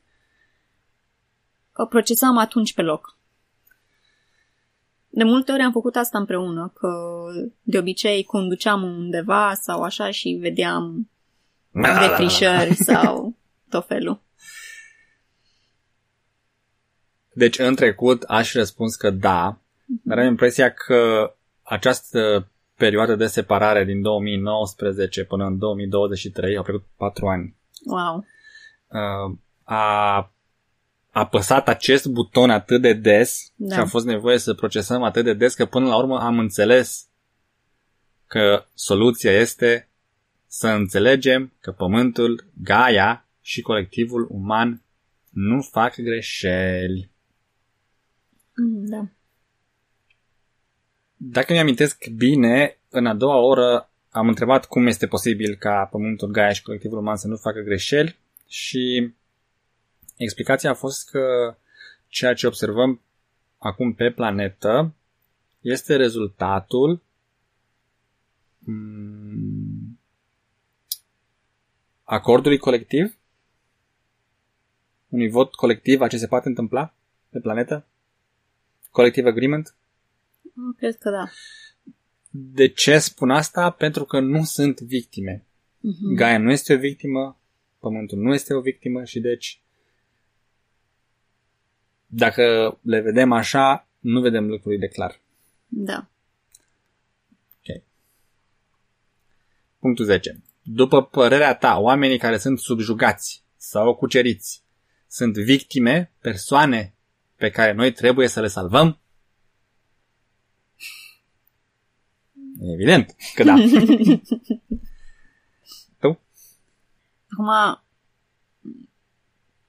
uh, 1.78 1.88
procesam 1.90 2.38
atunci 2.38 2.74
pe 2.74 2.82
loc. 2.82 3.18
De 5.10 5.24
multe 5.24 5.52
ori 5.52 5.62
am 5.62 5.72
făcut 5.72 5.96
asta 5.96 6.18
împreună, 6.18 6.72
că 6.76 6.90
de 7.62 7.78
obicei 7.78 8.24
conduceam 8.24 8.84
undeva 8.84 9.54
sau 9.54 9.82
așa 9.82 10.12
și 10.12 10.30
vedeam 10.42 11.10
defrișări 11.72 12.74
sau 12.92 13.36
tot 13.70 13.88
felul. 13.88 14.22
Deci 17.34 17.60
în 17.60 17.76
trecut 17.76 18.24
aș 18.24 18.54
răspuns 18.54 18.96
că 18.96 19.10
da, 19.10 19.58
dar 19.86 20.18
am 20.18 20.26
impresia 20.26 20.70
că 20.74 21.34
această 21.62 22.48
perioadă 22.78 23.16
de 23.16 23.26
separare 23.26 23.84
din 23.84 24.02
2019 24.02 25.24
până 25.24 25.46
în 25.46 25.58
2023, 25.58 26.58
au 26.58 26.64
trecut 26.64 26.86
4 26.98 27.28
ani, 27.28 27.56
Wow. 27.86 28.26
uh, 28.88 29.38
a 29.64 30.32
apăsat 31.12 31.68
acest 31.68 32.06
buton 32.06 32.50
atât 32.50 32.82
de 32.82 32.94
des 32.94 33.52
Da. 33.56 33.76
și 33.76 33.82
a 33.82 33.86
fost 33.86 34.06
nevoie 34.06 34.38
să 34.38 34.54
procesăm 34.54 35.04
atât 35.04 35.24
de 35.24 35.34
des 35.34 35.54
că 35.54 35.66
până 35.66 35.88
la 35.88 35.98
urmă 35.98 36.20
am 36.20 36.40
înțeles 36.40 37.08
că 38.28 38.66
soluția 38.74 39.32
este 39.32 39.90
să 40.48 40.68
înțelegem 40.68 41.54
că 41.60 41.72
Pământul, 41.72 42.46
Gaia 42.64 43.28
și 43.42 43.62
colectivul 43.62 44.28
uman 44.32 44.84
nu 45.30 45.62
fac 45.62 45.96
greșeli. 45.96 47.12
Mm, 48.56 48.86
Da. 48.86 49.08
Dacă 51.26 51.54
mi-amintesc 51.54 52.08
bine, 52.08 52.78
în 52.90 53.06
a 53.06 53.14
doua 53.14 53.38
oră 53.38 53.90
am 54.10 54.28
întrebat 54.28 54.66
cum 54.66 54.88
este 54.88 55.08
posibil 55.08 55.56
ca 55.56 55.88
Pământul, 55.92 56.32
Gaia 56.32 56.52
și 56.52 56.62
colectivul 56.62 56.98
uman 56.98 57.16
să 57.16 57.28
nu 57.28 57.36
facă 57.36 57.60
greșeli 57.60 58.18
și 58.48 59.14
explicația 60.18 60.70
a 60.70 60.74
fost 60.74 61.10
că 61.10 61.56
ceea 62.08 62.34
ce 62.34 62.48
observăm 62.48 63.02
acum 63.58 63.94
pe 63.94 64.12
planetă 64.12 64.94
este 65.62 65.96
rezultatul 65.96 67.02
mm, 68.60 70.00
acordului 72.04 72.58
colectiv, 72.58 73.18
unui 75.08 75.30
vot 75.30 75.56
colectiv 75.56 76.02
a 76.02 76.08
ce 76.08 76.18
se 76.18 76.28
poate 76.28 76.48
întâmpla 76.48 76.94
pe 77.30 77.40
planetă, 77.40 77.86
collective 78.92 79.30
agreement, 79.30 79.76
Ah, 79.76 79.83
Cred 80.78 80.98
că 80.98 81.10
da. 81.10 81.30
De 82.30 82.68
ce 82.68 82.98
spun 82.98 83.30
asta? 83.30 83.70
Pentru 83.70 84.06
că 84.06 84.20
nu 84.20 84.44
sunt 84.44 84.80
victime. 84.82 85.46
Mhm. 85.80 86.14
Gaia 86.16 86.38
nu 86.38 86.52
este 86.52 86.74
o 86.74 86.78
victimă, 86.78 87.38
Pământul 87.80 88.18
nu 88.18 88.34
este 88.34 88.54
o 88.54 88.62
victimă 88.62 89.04
și 89.04 89.20
deci 89.20 89.62
dacă 92.08 92.78
le 92.82 93.00
vedem 93.00 93.32
așa, 93.32 93.88
nu 94.00 94.22
vedem 94.22 94.48
lucrurile 94.48 94.88
de 94.88 94.94
clar. 94.94 95.20
Da. 95.68 96.08
Punctul 99.84 100.06
10. 100.06 100.44
După 100.62 101.04
părerea 101.04 101.56
ta, 101.56 101.78
oamenii 101.78 102.18
care 102.18 102.38
sunt 102.38 102.60
subjugați 102.60 103.44
sau 103.58 103.96
cuceriți 103.96 104.64
sunt 105.08 105.38
victime, 105.38 106.12
persoane 106.20 106.94
pe 107.36 107.50
care 107.50 107.72
noi 107.72 107.92
trebuie 107.92 108.28
să 108.28 108.42
le 108.42 108.48
salvăm? 108.48 109.00
Evident 112.72 113.16
că 113.34 113.44
da. 113.44 113.54
tu? 116.02 116.20
Acum, 117.30 117.82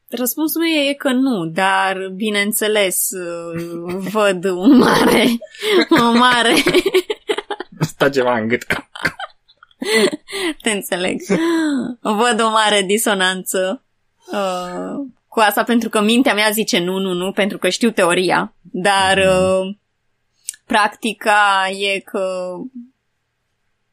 răspunsul 0.08 0.60
meu 0.60 0.88
e 0.88 0.92
că 0.92 1.12
nu, 1.12 1.46
dar 1.46 2.08
bineînțeles 2.14 3.10
uh, 3.10 3.94
văd 4.10 4.44
un 4.44 4.76
mare, 4.76 5.24
un 6.10 6.16
mare, 6.16 6.54
Sta 7.80 8.10
ceva 8.10 8.38
în 8.38 8.48
gât. 8.48 8.66
te 10.62 10.70
înțeleg, 10.70 11.20
văd 12.00 12.40
o 12.40 12.50
mare 12.50 12.82
disonanță 12.82 13.84
uh, 14.32 15.06
cu 15.28 15.40
asta 15.40 15.62
pentru 15.62 15.88
că 15.88 16.00
mintea 16.00 16.34
mea 16.34 16.50
zice 16.50 16.78
nu, 16.78 16.98
nu, 16.98 17.12
nu, 17.12 17.32
pentru 17.32 17.58
că 17.58 17.68
știu 17.68 17.90
teoria, 17.90 18.54
dar 18.60 19.18
uh, 19.18 19.76
practica 20.66 21.68
e 21.70 21.98
că 22.00 22.54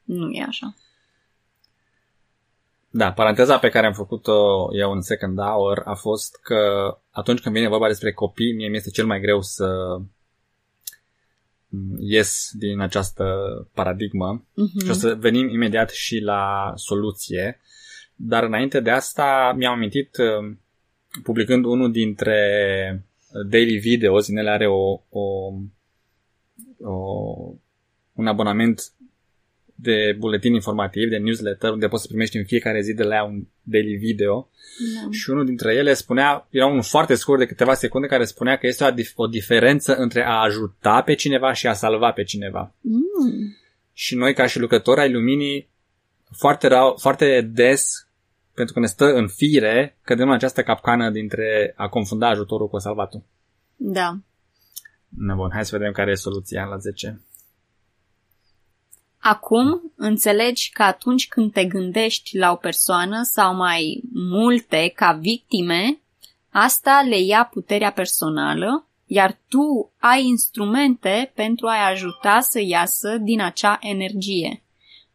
nu 0.03 0.29
e 0.31 0.43
așa. 0.47 0.75
Da, 2.89 3.11
paranteza 3.11 3.57
pe 3.59 3.69
care 3.69 3.85
am 3.85 3.93
făcut-o 3.93 4.69
eu 4.77 4.91
în 4.91 5.01
second 5.01 5.39
hour 5.39 5.81
a 5.85 5.93
fost 5.93 6.35
că 6.41 6.57
atunci 7.11 7.39
când 7.39 7.55
vine 7.55 7.67
vorba 7.67 7.87
despre 7.87 8.13
copii, 8.13 8.53
mie 8.53 8.67
mi-este 8.67 8.89
cel 8.89 9.05
mai 9.05 9.19
greu 9.19 9.41
să 9.41 9.97
mm, 11.67 11.97
ies 11.99 12.49
din 12.53 12.79
această 12.79 13.25
paradigmă 13.73 14.45
Mhm. 14.53 14.83
și 14.83 14.89
o 14.89 14.93
să 14.93 15.15
venim 15.15 15.47
imediat 15.49 15.89
și 15.89 16.19
la 16.19 16.71
soluție. 16.75 17.59
Dar 18.15 18.43
înainte 18.43 18.79
de 18.79 18.89
asta 18.89 19.53
mi-am 19.57 19.73
amintit, 19.73 20.17
uh, 20.17 20.55
publicând 21.23 21.65
unul 21.65 21.91
dintre 21.91 23.05
daily 23.49 23.77
videos, 23.77 24.25
din 24.27 24.37
ele 24.37 24.49
are 24.49 24.67
o, 24.67 25.01
o, 25.09 25.51
o, 26.83 26.93
un 28.13 28.27
abonament 28.27 28.91
de 29.75 30.15
buletin 30.17 30.53
informativ, 30.53 31.09
de 31.09 31.17
newsletter, 31.17 31.71
unde 31.71 31.87
poți 31.87 32.01
să 32.01 32.07
primești 32.07 32.37
în 32.37 32.45
fiecare 32.45 32.81
zi 32.81 32.93
de 32.93 33.03
la 33.03 33.15
ea 33.15 33.23
un 33.23 33.43
daily 33.63 33.95
video. 33.95 34.49
Da. 34.95 35.11
Și 35.11 35.29
unul 35.29 35.45
dintre 35.45 35.73
ele 35.73 35.93
spunea, 35.93 36.47
era 36.49 36.65
unul 36.65 36.83
foarte 36.83 37.15
scurt 37.15 37.39
de 37.39 37.45
câteva 37.45 37.73
secunde, 37.73 38.07
care 38.07 38.25
spunea 38.25 38.57
că 38.57 38.67
este 38.67 38.83
o, 38.83 38.91
dif- 38.91 39.15
o 39.15 39.27
diferență 39.27 39.95
între 39.95 40.25
a 40.25 40.41
ajuta 40.41 41.01
pe 41.01 41.13
cineva 41.13 41.53
și 41.53 41.67
a 41.67 41.73
salva 41.73 42.11
pe 42.11 42.23
cineva. 42.23 42.73
Mm. 42.81 43.57
Și 43.93 44.15
noi, 44.15 44.33
ca 44.33 44.45
și 44.45 44.59
lucrători 44.59 44.99
ai 44.99 45.11
luminii, 45.11 45.69
foarte, 46.37 46.67
rau, 46.67 46.95
foarte 46.99 47.41
des, 47.41 48.07
pentru 48.53 48.73
că 48.73 48.79
ne 48.79 48.85
stă 48.85 49.05
în 49.05 49.27
fire, 49.27 49.97
cădem 50.03 50.27
în 50.27 50.33
această 50.33 50.63
capcană 50.63 51.09
dintre 51.09 51.73
a 51.75 51.89
confunda 51.89 52.27
ajutorul 52.27 52.69
cu 52.69 52.77
salvatul. 52.77 53.21
Da. 53.75 54.17
Na, 55.17 55.35
bun, 55.35 55.49
hai 55.53 55.65
să 55.65 55.77
vedem 55.77 55.91
care 55.93 56.11
e 56.11 56.15
soluția 56.15 56.65
la 56.65 56.77
10. 56.77 57.21
Acum 59.17 59.91
înțelegi 59.95 60.71
că 60.71 60.83
atunci 60.83 61.27
când 61.27 61.51
te 61.51 61.65
gândești 61.65 62.37
la 62.37 62.51
o 62.51 62.55
persoană 62.55 63.19
sau 63.23 63.55
mai 63.55 64.03
multe 64.13 64.91
ca 64.95 65.11
victime, 65.11 65.99
asta 66.49 67.05
le 67.07 67.19
ia 67.19 67.49
puterea 67.53 67.91
personală, 67.91 68.87
iar 69.05 69.37
tu 69.47 69.91
ai 69.97 70.25
instrumente 70.25 71.31
pentru 71.35 71.67
a-i 71.67 71.91
ajuta 71.91 72.39
să 72.39 72.59
iasă 72.63 73.17
din 73.17 73.41
acea 73.41 73.77
energie, 73.81 74.63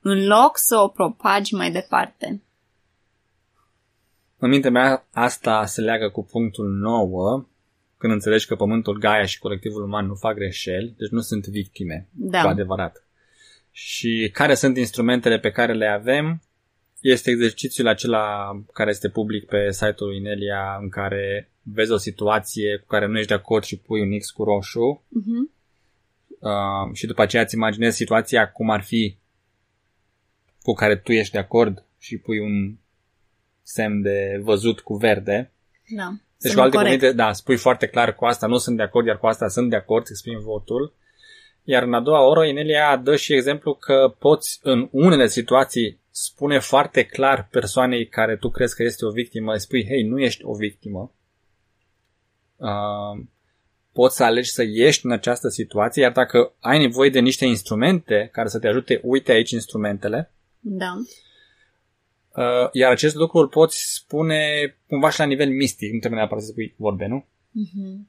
în 0.01 0.27
loc 0.27 0.59
să 0.59 0.77
o 0.77 0.89
propagi 0.89 1.55
mai 1.55 1.71
departe. 1.71 2.43
În 4.39 4.49
mintea 4.49 4.71
mea, 4.71 5.07
asta 5.13 5.67
se 5.67 5.81
leagă 5.81 6.09
cu 6.09 6.25
punctul 6.25 6.67
9, 6.67 7.47
când 7.99 8.13
înțelegi 8.13 8.47
că 8.47 8.55
Pământul, 8.57 8.99
Gaia 8.99 9.25
și 9.25 9.39
colectivul 9.39 9.83
uman 9.83 10.07
nu 10.07 10.15
fac 10.15 10.35
greșeli, 10.35 10.95
deci 10.99 11.09
nu 11.09 11.21
sunt 11.21 11.47
victime, 11.47 12.09
Da. 12.13 12.41
cu 12.43 12.49
adevărat. 12.49 13.05
Și 13.71 14.31
care 14.33 14.55
sunt 14.55 14.77
instrumentele 14.77 15.39
pe 15.39 15.51
care 15.51 15.73
le 15.75 15.87
avem? 15.87 16.43
Este 17.01 17.31
exercițiul 17.31 17.87
acela 17.89 18.51
care 18.73 18.91
este 18.91 19.09
public 19.09 19.45
pe 19.47 19.73
site-ul 19.73 20.15
Inelia 20.15 20.77
în 20.81 20.89
care 20.89 21.51
vezi 21.63 21.91
o 21.93 21.97
situație 21.97 22.77
cu 22.77 22.87
care 22.87 23.07
nu 23.07 23.17
ești 23.17 23.29
de 23.29 23.35
acord 23.35 23.65
și 23.65 23.79
pui 23.79 24.01
un 24.01 24.19
X 24.19 24.31
cu 24.31 24.45
roșu 24.45 25.03
Mhm. 25.09 25.51
uh, 26.29 26.95
și 26.95 27.07
după 27.07 27.23
aceea 27.23 27.43
îți 27.43 27.55
imaginezi 27.55 27.97
situația 27.97 28.51
cum 28.51 28.71
ar 28.71 28.83
fi 28.83 29.17
cu 30.63 30.73
care 30.73 30.97
tu 30.97 31.13
ești 31.13 31.33
de 31.33 31.39
acord 31.39 31.85
și 31.99 32.19
pui 32.19 32.39
un 32.39 32.77
semn 33.63 34.03
de 34.03 34.41
văzut 34.43 34.81
cu 34.81 34.95
verde. 34.97 35.51
Da. 35.97 36.17
Deci, 36.39 36.51
Sună 36.51 36.55
cu 36.55 36.61
alte 36.61 36.77
corect. 36.77 36.95
cuvinte, 36.95 37.17
da, 37.17 37.33
spui 37.33 37.57
foarte 37.57 37.87
clar 37.87 38.15
cu 38.15 38.25
asta 38.25 38.47
nu 38.47 38.57
sunt 38.57 38.77
de 38.77 38.83
acord, 38.83 39.07
iar 39.07 39.19
cu 39.19 39.27
asta 39.27 39.49
sunt 39.49 39.71
de 39.71 39.77
acord, 39.77 40.03
îți 40.03 40.11
exprimi 40.13 40.43
votul. 40.43 40.95
Iar 41.65 41.83
în 41.83 41.95
a 41.95 42.01
doua 42.01 42.27
oră, 42.27 42.45
Inelia 42.47 42.97
dă 42.97 43.17
și 43.17 43.33
exemplu 43.33 43.75
că 43.75 44.15
poți 44.19 44.59
în 44.63 44.89
unele 44.91 45.27
situații 45.27 46.01
spune 46.11 46.59
foarte 46.59 47.03
clar 47.03 47.49
persoanei 47.51 48.07
care 48.07 48.37
tu 48.37 48.49
crezi 48.51 48.75
că 48.75 48.83
este 48.83 49.05
o 49.05 49.11
victimă, 49.11 49.53
îi 49.53 49.61
spui, 49.61 49.87
hei, 49.87 50.03
nu 50.03 50.21
ești 50.21 50.45
o 50.45 50.55
victimă. 50.55 51.13
Uh, 52.57 53.25
poți 53.93 54.17
să 54.17 54.25
alegi 54.25 54.51
să 54.51 54.63
ieși 54.63 55.05
în 55.05 55.13
această 55.13 55.49
situație, 55.49 56.03
iar 56.03 56.13
dacă 56.13 56.53
ai 56.61 56.79
nevoie 56.79 57.11
de 57.11 57.21
niște 57.21 57.45
instrumente 57.45 58.29
care 58.33 58.49
să 58.49 58.59
te 58.59 58.69
ajute, 58.69 59.01
uite 59.03 59.33
aici 59.33 59.51
instrumentele, 59.51 60.31
Da. 60.61 60.95
Uh, 62.37 62.69
iar 62.73 62.91
acest 62.91 63.15
lucru 63.15 63.39
îl 63.39 63.49
poți 63.49 63.95
spune 63.95 64.41
cumva 64.87 65.11
și 65.11 65.19
la 65.19 65.25
nivel 65.25 65.51
mistic, 65.51 65.93
nu 65.93 65.99
trebuie 65.99 66.19
neapărat 66.19 66.45
să 66.45 66.51
spui 66.51 66.75
vorbe, 66.77 67.07
nu? 67.07 67.27
Mhm. 67.51 68.09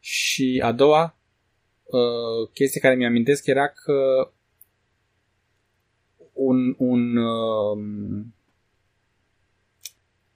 Și 0.00 0.60
a 0.64 0.72
doua 0.72 1.18
uh, 1.84 2.48
chestie 2.52 2.80
care 2.80 2.94
mi-amintesc 2.94 3.46
era 3.46 3.68
că 3.68 4.30
un, 6.32 6.74
un 6.78 7.16
um, 7.16 8.34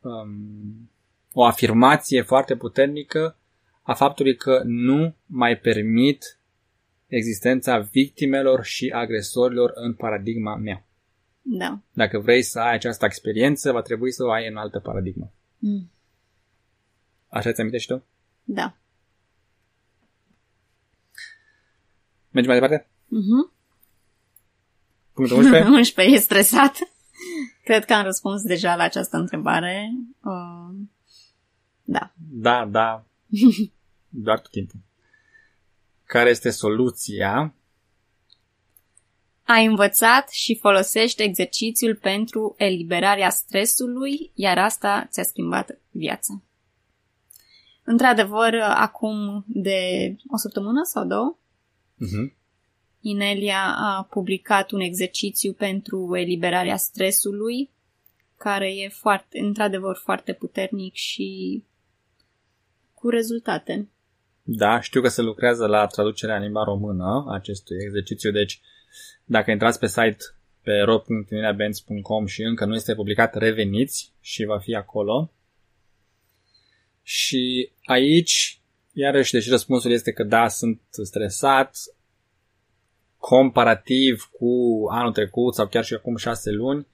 um, 0.00 0.90
o 1.32 1.44
afirmație 1.44 2.22
foarte 2.22 2.56
puternică 2.56 3.36
a 3.82 3.94
faptului 3.94 4.36
că 4.36 4.62
nu 4.64 5.14
mai 5.26 5.58
permit 5.58 6.38
existența 7.06 7.78
victimelor 7.78 8.64
și 8.64 8.92
agresorilor 8.94 9.70
în 9.74 9.94
paradigma 9.94 10.56
mea. 10.56 10.86
Da. 11.42 11.80
Dacă 11.92 12.18
vrei 12.18 12.42
să 12.42 12.60
ai 12.60 12.74
această 12.74 13.04
experiență, 13.04 13.72
va 13.72 13.82
trebui 13.82 14.12
să 14.12 14.24
o 14.24 14.30
ai 14.30 14.48
în 14.48 14.56
altă 14.56 14.78
paradigmă. 14.78 15.32
Mm. 15.58 15.90
Așa 17.28 17.52
ți 17.52 17.60
amintești 17.60 17.92
tu? 17.92 18.04
Da. 18.44 18.76
Mergem 22.30 22.50
mai 22.50 22.60
departe? 22.60 22.88
Mhm. 23.06 23.52
Punctul 25.12 25.36
11? 25.36 25.70
11 25.70 26.14
e 26.16 26.18
stresat. 26.18 26.78
Cred 27.64 27.84
că 27.84 27.92
am 27.92 28.04
răspuns 28.04 28.42
deja 28.42 28.76
la 28.76 28.82
această 28.82 29.16
întrebare. 29.16 29.90
Uh, 30.24 30.76
da. 31.82 32.12
Da, 32.16 32.66
da. 32.66 33.04
Doar 34.08 34.40
tot 34.40 34.50
timpul. 34.50 34.80
Care 36.04 36.30
este 36.30 36.50
soluția? 36.50 37.54
Ai 39.44 39.66
învățat 39.66 40.30
și 40.30 40.58
folosești 40.58 41.22
exercițiul 41.22 41.96
pentru 41.96 42.54
eliberarea 42.58 43.30
stresului, 43.30 44.30
iar 44.34 44.58
asta 44.58 45.08
ți-a 45.10 45.22
schimbat 45.22 45.78
viața. 45.90 46.42
Într-adevăr, 47.84 48.54
acum 48.60 49.44
de 49.46 49.80
o 50.28 50.36
săptămână 50.36 50.80
sau 50.84 51.06
două, 51.06 51.36
Uh-huh. 52.02 52.32
Inelia 53.00 53.74
a 53.76 54.06
publicat 54.10 54.70
un 54.70 54.80
exercițiu 54.80 55.52
pentru 55.52 56.16
eliberarea 56.16 56.76
stresului, 56.76 57.70
care 58.36 58.74
e 58.74 58.88
foarte, 58.88 59.38
într-adevăr 59.38 59.96
foarte 59.96 60.32
puternic 60.32 60.94
și 60.94 61.62
cu 62.94 63.08
rezultate. 63.08 63.88
Da, 64.42 64.80
știu 64.80 65.00
că 65.00 65.08
se 65.08 65.22
lucrează 65.22 65.66
la 65.66 65.86
traducerea 65.86 66.36
în 66.36 66.42
limba 66.42 66.64
română 66.64 67.04
a 67.04 67.34
acestui 67.34 67.76
exercițiu, 67.80 68.30
deci 68.30 68.60
dacă 69.24 69.50
intrați 69.50 69.78
pe 69.78 69.86
site 69.86 70.16
pe 70.62 70.78
ro.ineliabenz.com 70.78 72.26
și 72.26 72.42
încă 72.42 72.64
nu 72.64 72.74
este 72.74 72.94
publicat, 72.94 73.34
reveniți 73.34 74.12
și 74.20 74.44
va 74.44 74.58
fi 74.58 74.74
acolo. 74.74 75.32
Și 77.02 77.72
aici, 77.84 78.60
iarăși, 78.92 79.32
deși 79.32 79.48
răspunsul 79.48 79.90
este 79.90 80.12
că 80.12 80.22
da, 80.22 80.48
sunt 80.48 80.80
stresat, 81.02 81.76
comparativ 83.16 84.28
cu 84.32 84.84
anul 84.90 85.12
trecut 85.12 85.54
sau 85.54 85.66
chiar 85.68 85.84
și 85.84 85.94
acum 85.94 86.16
șase 86.16 86.50
luni, 86.50 86.86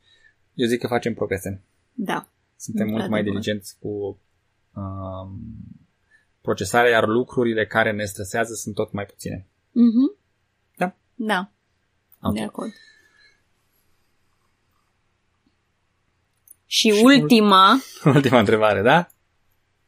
eu 0.54 0.66
zic 0.66 0.80
că 0.80 0.86
facem 0.86 1.14
progrese. 1.14 1.62
Da. 1.92 2.28
Suntem 2.56 2.86
mult 2.86 3.08
mai 3.08 3.20
Într-adevăr. 3.20 3.40
diligenți 3.42 3.78
cu 3.78 4.20
um, 4.74 5.40
procesarea, 6.40 6.90
iar 6.90 7.06
lucrurile 7.06 7.66
care 7.66 7.92
ne 7.92 8.04
stresează 8.04 8.54
sunt 8.54 8.74
tot 8.74 8.92
mai 8.92 9.06
puține. 9.06 9.46
Mhm. 9.72 10.16
Da? 10.76 10.96
Da, 11.14 11.52
Ok. 12.22 12.34
de 12.34 12.42
acord. 12.42 12.72
Și 16.66 17.00
ultima, 17.02 17.80
Ultima 18.14 18.38
întrebare, 18.38 18.82
da? 18.82 19.08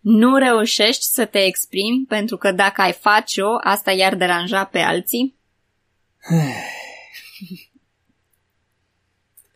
nu 0.00 0.36
reușești 0.36 1.02
să 1.02 1.24
te 1.26 1.38
exprimi 1.38 2.04
pentru 2.08 2.36
că 2.36 2.52
dacă 2.52 2.80
ai 2.80 2.92
face-o, 2.92 3.48
asta 3.64 3.90
i-ar 3.92 4.14
deranja 4.14 4.64
pe 4.64 4.78
alții? 4.78 5.34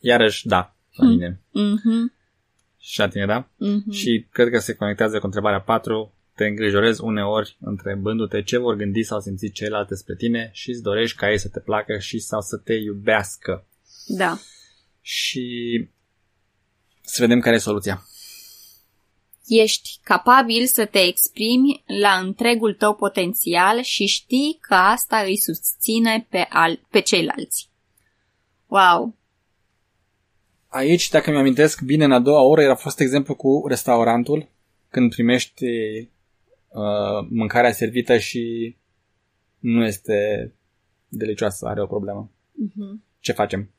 Iarăși, 0.00 0.46
da, 0.46 0.74
la 0.94 1.06
mine. 1.06 1.40
Mhm, 1.50 2.12
Și 2.78 2.98
la 2.98 3.08
tine, 3.08 3.26
da? 3.26 3.48
mhm. 3.56 3.90
Și 3.90 4.26
cred 4.32 4.50
că 4.50 4.58
se 4.58 4.74
conectează 4.74 5.18
cu 5.18 5.26
întrebarea 5.26 5.60
4. 5.60 6.13
Te 6.34 6.44
îngrijorezi 6.44 7.02
uneori 7.02 7.56
întrebându-te 7.60 8.42
ce 8.42 8.58
vor 8.58 8.74
gândi 8.74 9.02
sau 9.02 9.20
simți 9.20 9.46
ceilalți 9.46 9.88
despre 9.88 10.14
tine 10.16 10.50
și 10.52 10.70
îți 10.70 10.82
dorești 10.82 11.16
ca 11.16 11.30
ei 11.30 11.38
să 11.38 11.48
te 11.48 11.60
placă 11.60 11.98
și 11.98 12.18
sau 12.18 12.40
să 12.40 12.56
te 12.56 12.72
iubească. 12.72 13.66
Da. 14.06 14.38
Și 15.00 15.44
să 17.00 17.16
vedem 17.20 17.40
care 17.40 17.54
e 17.54 17.58
soluția. 17.58 18.06
Ești 19.46 19.98
capabil 20.02 20.66
să 20.66 20.84
te 20.84 20.98
exprimi 20.98 21.84
la 22.00 22.18
întregul 22.18 22.74
tău 22.74 22.94
potențial 22.94 23.82
și 23.82 24.06
știi 24.06 24.58
că 24.60 24.74
asta 24.74 25.18
îi 25.18 25.36
susține 25.36 26.26
pe, 26.30 26.46
al- 26.50 26.86
pe 26.90 27.00
ceilalți. 27.00 27.68
Wow! 28.66 29.16
Aici, 30.68 31.08
dacă 31.08 31.30
mi-amintesc 31.30 31.80
bine, 31.80 32.04
în 32.04 32.12
a 32.12 32.20
doua 32.20 32.42
oră 32.42 32.62
era 32.62 32.74
fost 32.74 33.00
exemplu 33.00 33.34
cu 33.34 33.64
restaurantul, 33.68 34.48
când 34.90 35.10
primești 35.10 35.64
uh, 36.74 37.26
mâncarea 37.30 37.72
servită 37.72 38.18
și 38.18 38.76
nu 39.58 39.84
este 39.84 40.52
delicioasă, 41.08 41.66
are 41.66 41.82
o 41.82 41.86
problemă. 41.86 42.30
Mhm. 42.52 43.02
Ce 43.20 43.32
facem? 43.32 43.70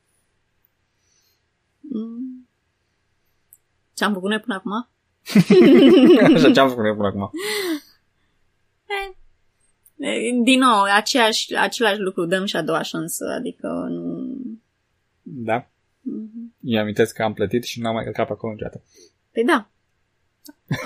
Mm. 1.79 2.49
Ce-am 3.93 4.13
făcut 4.13 4.29
noi 4.29 4.39
până 4.39 4.55
acum? 4.55 4.71
Așa 6.35 6.51
ce 6.51 6.59
am 6.59 6.69
făcut 6.69 6.85
eu 6.85 6.95
până 6.95 7.07
acum. 7.07 7.31
E, 9.95 10.41
Din 10.43 10.59
nou, 10.59 10.81
aceeași, 10.81 11.55
același 11.55 11.99
lucru, 11.99 12.25
dăm 12.25 12.45
și 12.45 12.55
a 12.55 12.61
doua 12.61 12.81
șansă, 12.81 13.25
adică 13.37 13.67
nu... 13.89 14.37
Da? 15.21 15.67
Mhm. 16.01 16.55
Eu 16.61 16.81
amintesc 16.81 17.15
că 17.15 17.23
am 17.23 17.33
plătit 17.33 17.63
și 17.63 17.79
n-am 17.79 17.93
mai 17.93 18.03
călcat 18.03 18.27
pe 18.27 18.31
acolo 18.31 18.53
niciodată. 18.53 18.83
Păi 19.31 19.43
da. 19.43 19.69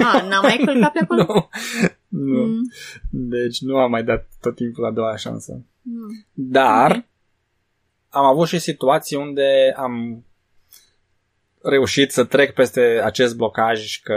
A, 0.06 0.28
n-am 0.28 0.42
mai 0.42 0.62
călcat 0.66 0.92
pe 0.92 1.00
acolo? 1.00 1.26
Nu. 1.28 1.50
Nu. 2.10 2.46
Mm. 2.46 2.62
Deci 3.10 3.62
nu 3.62 3.78
am 3.78 3.90
mai 3.90 4.04
dat 4.04 4.30
tot 4.42 4.56
timpul 4.56 4.86
a 4.86 4.92
doua 4.92 5.16
șansă. 5.16 5.66
Mm. 5.82 6.26
Dar 6.34 7.08
am 8.10 8.26
avut 8.26 8.48
și 8.48 8.60
situații 8.60 9.18
unde 9.18 9.74
am 9.76 10.24
reușit 11.62 12.12
să 12.12 12.24
trec 12.24 12.54
peste 12.54 13.02
acest 13.04 13.36
blocaj 13.36 14.00
că 14.00 14.14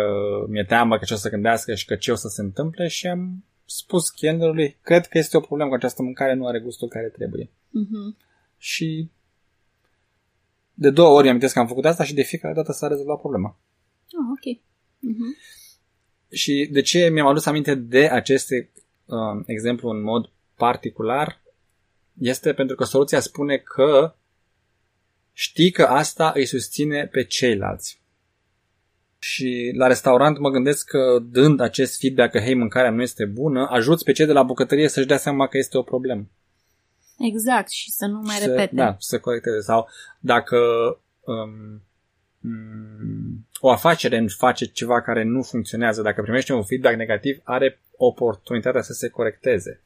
mi-e 0.49 0.65
teamă 0.65 0.99
că 0.99 1.05
ce 1.05 1.15
o 1.15 1.17
să 1.17 1.29
gândească 1.29 1.75
și 1.75 1.85
că 1.85 1.97
ce 1.97 2.13
o 2.13 2.15
să 2.15 2.29
se 2.29 2.41
întâmple 2.41 2.89
și 2.89 3.07
am 3.07 3.45
spus 3.65 4.11
chelnerului, 4.11 4.77
cred 4.83 5.07
că 5.07 5.19
este 5.19 5.37
o 5.37 5.41
problemă 5.41 5.71
cu 5.71 5.77
această 5.77 6.03
mâncare, 6.03 6.35
nu 6.35 6.47
are 6.47 6.61
gustul 6.61 6.89
care 6.89 7.09
trebuie. 7.09 7.51
Mhm. 7.69 8.17
Și 8.59 9.11
de 10.75 10.91
două 10.91 11.17
ori 11.17 11.29
am 11.29 11.39
că 11.39 11.59
am 11.59 11.67
făcut 11.67 11.85
asta 11.85 12.05
și 12.05 12.15
de 12.15 12.23
fiecare 12.23 12.55
dată 12.55 12.73
s-a 12.73 12.87
rezolvat 12.87 13.19
problema. 13.19 13.59
Ah, 14.07 14.27
ok. 14.31 14.61
Mhm. 14.99 15.37
Și 16.33 16.69
de 16.71 16.81
ce 16.81 17.09
mi-am 17.09 17.27
adus 17.27 17.47
aminte 17.47 17.75
de 17.75 18.09
acest 18.09 18.51
uh, 18.51 19.17
exemplu 19.47 19.89
în 19.89 20.03
mod 20.03 20.31
particular 20.57 21.41
este 22.19 22.53
pentru 22.53 22.77
că 22.77 22.85
soluția 22.85 23.21
spune 23.21 23.57
că 23.57 24.15
știi 25.33 25.71
că 25.71 25.83
asta 25.83 26.33
îi 26.35 26.47
susține 26.47 27.07
pe 27.07 27.25
ceilalți. 27.25 28.01
Și 29.19 29.73
la 29.77 29.87
restaurant 29.87 30.39
mă 30.39 30.51
gândesc 30.51 30.87
că 30.87 31.19
dând 31.23 31.61
acest 31.61 31.99
feedback 32.01 32.31
că 32.31 32.39
hei, 32.39 32.55
mâncarea 32.55 32.91
nu 32.91 33.03
este 33.03 33.25
bună, 33.25 33.67
ajuți 33.71 34.05
pe 34.05 34.13
cei 34.13 34.27
de 34.27 34.33
la 34.33 34.43
bucătărie 34.43 34.89
să-și 34.89 35.07
dea 35.07 35.17
seama 35.17 35.47
că 35.47 35.59
este 35.59 35.79
o 35.79 35.83
problemă. 35.83 36.27
Exact, 37.19 37.71
și 37.71 37.91
să 37.91 38.07
nu 38.07 38.21
mai 38.25 38.37
să, 38.37 38.47
repete. 38.47 38.75
Da, 38.75 38.97
să 38.99 39.09
se 39.09 39.19
corecteze. 39.19 39.61
Sau 39.61 39.89
dacă 40.21 40.57
um, 41.21 41.35
um, 41.35 41.83
o 43.61 43.71
afacere 43.71 44.27
face 44.37 44.65
ceva 44.65 45.03
care 45.03 45.23
nu 45.23 45.43
funcționează, 45.43 46.03
dacă 46.03 46.23
primește 46.23 46.53
un 46.53 46.65
feedback 46.65 46.97
negativ, 46.97 47.41
are 47.43 47.81
oportunitatea 47.97 48.83
să 48.83 48.93
se 48.93 49.09
corecteze. 49.09 49.81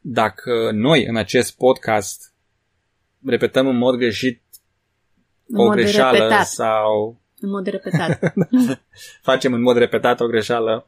Dacă 0.00 0.70
noi 0.72 1.04
în 1.04 1.16
acest 1.16 1.56
podcast 1.56 2.32
repetăm 3.24 3.66
în 3.66 3.76
mod 3.76 3.96
greșit 3.96 4.42
În 5.46 5.58
o 5.58 5.64
mod 5.64 5.72
greșeală 5.72 6.18
repetat. 6.18 6.46
sau 6.46 7.20
În 7.40 7.48
mod 7.48 7.66
repetat. 7.66 8.32
facem 9.30 9.52
în 9.52 9.60
mod 9.60 9.76
repetat 9.76 10.20
o 10.20 10.26
greșeală 10.26 10.86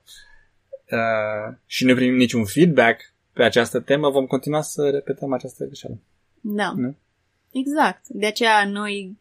uh, 0.90 1.56
și 1.66 1.84
nu 1.84 1.94
primim 1.94 2.16
niciun 2.16 2.44
feedback 2.44 3.00
pe 3.32 3.42
această 3.42 3.80
temă, 3.80 4.10
vom 4.10 4.26
continua 4.26 4.60
să 4.60 4.90
repetăm 4.90 5.32
această 5.32 5.64
greșeală. 5.64 5.98
da. 6.40 6.72
Nu? 6.76 6.96
Exact. 7.52 8.08
De 8.08 8.26
aceea 8.26 8.64
noi, 8.64 9.18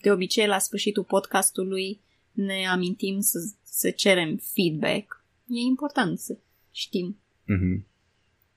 de 0.00 0.10
obicei, 0.10 0.46
la 0.46 0.58
sfârșitul 0.58 1.04
podcastului, 1.04 2.00
ne 2.32 2.66
amintim 2.66 3.20
să, 3.20 3.38
să 3.62 3.90
cerem 3.90 4.40
feedback. 4.54 5.24
E 5.46 5.58
important 5.58 6.18
să 6.18 6.36
știm 6.70 7.16
Mm-hmm. 7.46 7.84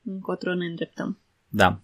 încotro 0.05 0.53
ne 0.53 0.65
îndreptăm. 0.65 1.19
Da. 1.49 1.81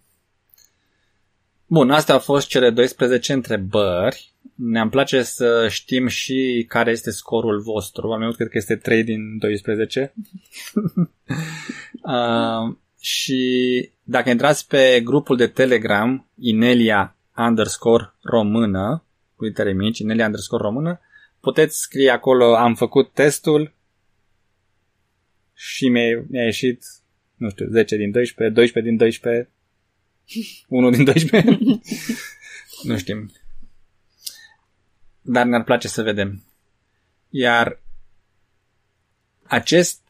Bun, 1.66 1.90
astea 1.90 2.14
au 2.14 2.20
fost 2.20 2.48
cele 2.48 2.70
12 2.70 3.32
întrebări. 3.32 4.32
Ne-am 4.54 4.88
place 4.88 5.22
să 5.22 5.68
știm 5.68 6.06
și 6.06 6.64
care 6.68 6.90
este 6.90 7.10
scorul 7.10 7.60
vostru. 7.60 8.12
Am 8.12 8.32
cred 8.32 8.48
că 8.48 8.58
este 8.58 8.76
3 8.76 9.04
din 9.04 9.38
12. 9.38 10.14
uh, 12.02 12.76
și 13.00 13.90
dacă 14.02 14.30
intrați 14.30 14.68
pe 14.68 15.00
grupul 15.04 15.36
de 15.36 15.46
Telegram, 15.46 16.28
Inelia 16.34 17.16
underscore 17.36 18.14
română, 18.22 19.04
cu 19.36 19.44
litere 19.44 19.72
mici, 19.72 19.98
Inelia 19.98 20.24
underscore 20.24 20.62
română, 20.62 21.00
puteți 21.40 21.78
scrie 21.78 22.10
acolo, 22.10 22.56
am 22.56 22.74
făcut 22.74 23.12
testul 23.12 23.74
și 25.54 25.88
mi-a, 25.88 26.24
mi-a 26.28 26.44
ieșit, 26.44 26.84
nu 27.34 27.50
știu, 27.50 27.66
10 27.70 27.96
din 27.96 28.10
12, 28.10 28.54
12 28.54 28.90
din 28.90 28.98
12, 28.98 29.50
1 30.68 30.90
din 30.90 31.04
12. 31.04 31.58
nu 32.88 32.98
știm. 32.98 33.32
Dar 35.20 35.46
ne-ar 35.46 35.64
place 35.64 35.88
să 35.88 36.02
vedem. 36.02 36.42
Iar 37.28 37.80
acest 39.42 40.00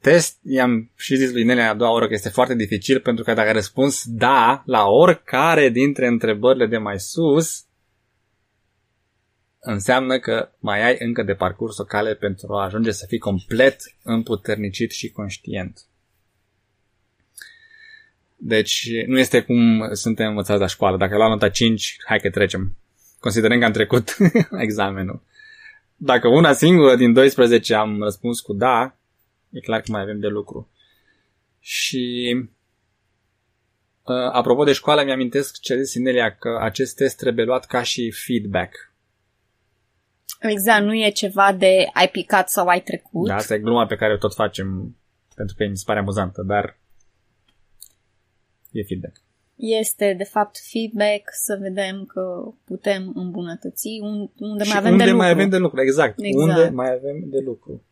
test, 0.00 0.38
i-am 0.42 0.90
și 0.96 1.16
zis 1.16 1.32
lui 1.32 1.44
Nelea 1.44 1.70
a 1.70 1.74
doua 1.74 1.90
oră 1.90 2.06
că 2.06 2.14
este 2.14 2.28
foarte 2.28 2.54
dificil 2.54 3.00
pentru 3.00 3.24
că 3.24 3.34
dacă 3.34 3.48
a 3.48 3.52
răspuns 3.52 4.04
da 4.06 4.62
la 4.66 4.84
oricare 4.84 5.68
dintre 5.68 6.06
întrebările 6.06 6.66
de 6.66 6.78
mai 6.78 7.00
sus, 7.00 7.64
înseamnă 9.60 10.18
că 10.18 10.50
mai 10.58 10.82
ai 10.82 10.96
încă 10.98 11.22
de 11.22 11.34
parcurs 11.34 11.78
o 11.78 11.84
cale 11.84 12.14
pentru 12.14 12.54
a 12.54 12.64
ajunge 12.64 12.90
să 12.90 13.06
fii 13.06 13.18
complet 13.18 13.80
împuternicit 14.02 14.90
și 14.90 15.10
conștient. 15.10 15.80
Deci 18.36 18.90
nu 19.06 19.18
este 19.18 19.42
cum 19.42 19.88
suntem 19.92 20.28
învățați 20.28 20.60
la 20.60 20.66
școală. 20.66 20.96
Dacă 20.96 21.16
luam 21.16 21.30
nota 21.30 21.48
5, 21.48 21.96
hai 22.04 22.18
că 22.18 22.30
trecem. 22.30 22.76
Considerăm 23.20 23.58
că 23.58 23.64
am 23.64 23.72
trecut 23.72 24.16
examenul. 24.66 25.22
Dacă 25.96 26.28
una 26.28 26.52
singură 26.52 26.96
din 26.96 27.12
12 27.12 27.74
am 27.74 28.02
răspuns 28.02 28.40
cu 28.40 28.52
da, 28.52 28.96
e 29.50 29.60
clar 29.60 29.80
că 29.80 29.90
mai 29.90 30.00
avem 30.00 30.20
de 30.20 30.26
lucru. 30.26 30.70
Și 31.60 32.34
uh, 34.02 34.30
apropo 34.32 34.64
de 34.64 34.72
școală, 34.72 35.04
mi-amintesc 35.04 35.60
ce 35.60 35.76
zis 35.76 35.90
Sinelia 35.90 36.36
că 36.36 36.58
acest 36.60 36.96
test 36.96 37.16
trebuie 37.16 37.44
luat 37.44 37.66
ca 37.66 37.82
și 37.82 38.10
feedback. 38.10 38.87
Exact, 40.38 40.84
nu 40.84 40.94
e 40.94 41.10
ceva 41.10 41.52
de 41.52 41.86
ai 41.92 42.08
picat 42.08 42.50
sau 42.50 42.66
ai 42.66 42.80
trecut. 42.82 43.26
Da, 43.28 43.34
asta 43.34 43.54
e 43.54 43.58
gluma 43.58 43.86
pe 43.86 43.96
care 43.96 44.12
o 44.12 44.16
tot 44.16 44.34
facem 44.34 44.96
pentru 45.34 45.54
că 45.58 45.64
mi 45.66 45.76
se 45.76 45.82
pare 45.86 45.98
amuzantă, 45.98 46.42
dar 46.46 46.78
e 48.72 48.82
feedback. 48.82 49.16
Este, 49.56 50.14
de 50.18 50.24
fapt, 50.24 50.56
feedback 50.70 51.28
să 51.32 51.58
vedem 51.60 52.04
că 52.04 52.52
putem 52.64 53.12
îmbunătăți 53.14 53.88
un- 54.02 54.30
unde 54.38 54.64
Și 54.64 54.68
mai 54.70 54.78
avem 54.78 54.92
unde 54.92 55.04
de 55.04 55.10
lucru. 55.10 55.22
mai 55.24 55.30
avem 55.32 55.48
de 55.48 55.56
lucru, 55.56 55.80
exact. 55.80 56.14
Exact. 56.20 56.48
Unde 56.58 56.68
mai 56.74 56.92
avem 56.92 57.16
de 57.24 57.38
lucru. 57.44 57.82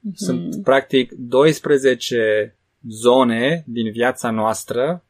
Mhm. 0.00 0.14
Sunt 0.14 0.62
practic 0.62 1.12
12 1.12 2.56
zone 2.88 3.64
din 3.66 3.90
viața 3.92 4.30
noastră 4.30 5.04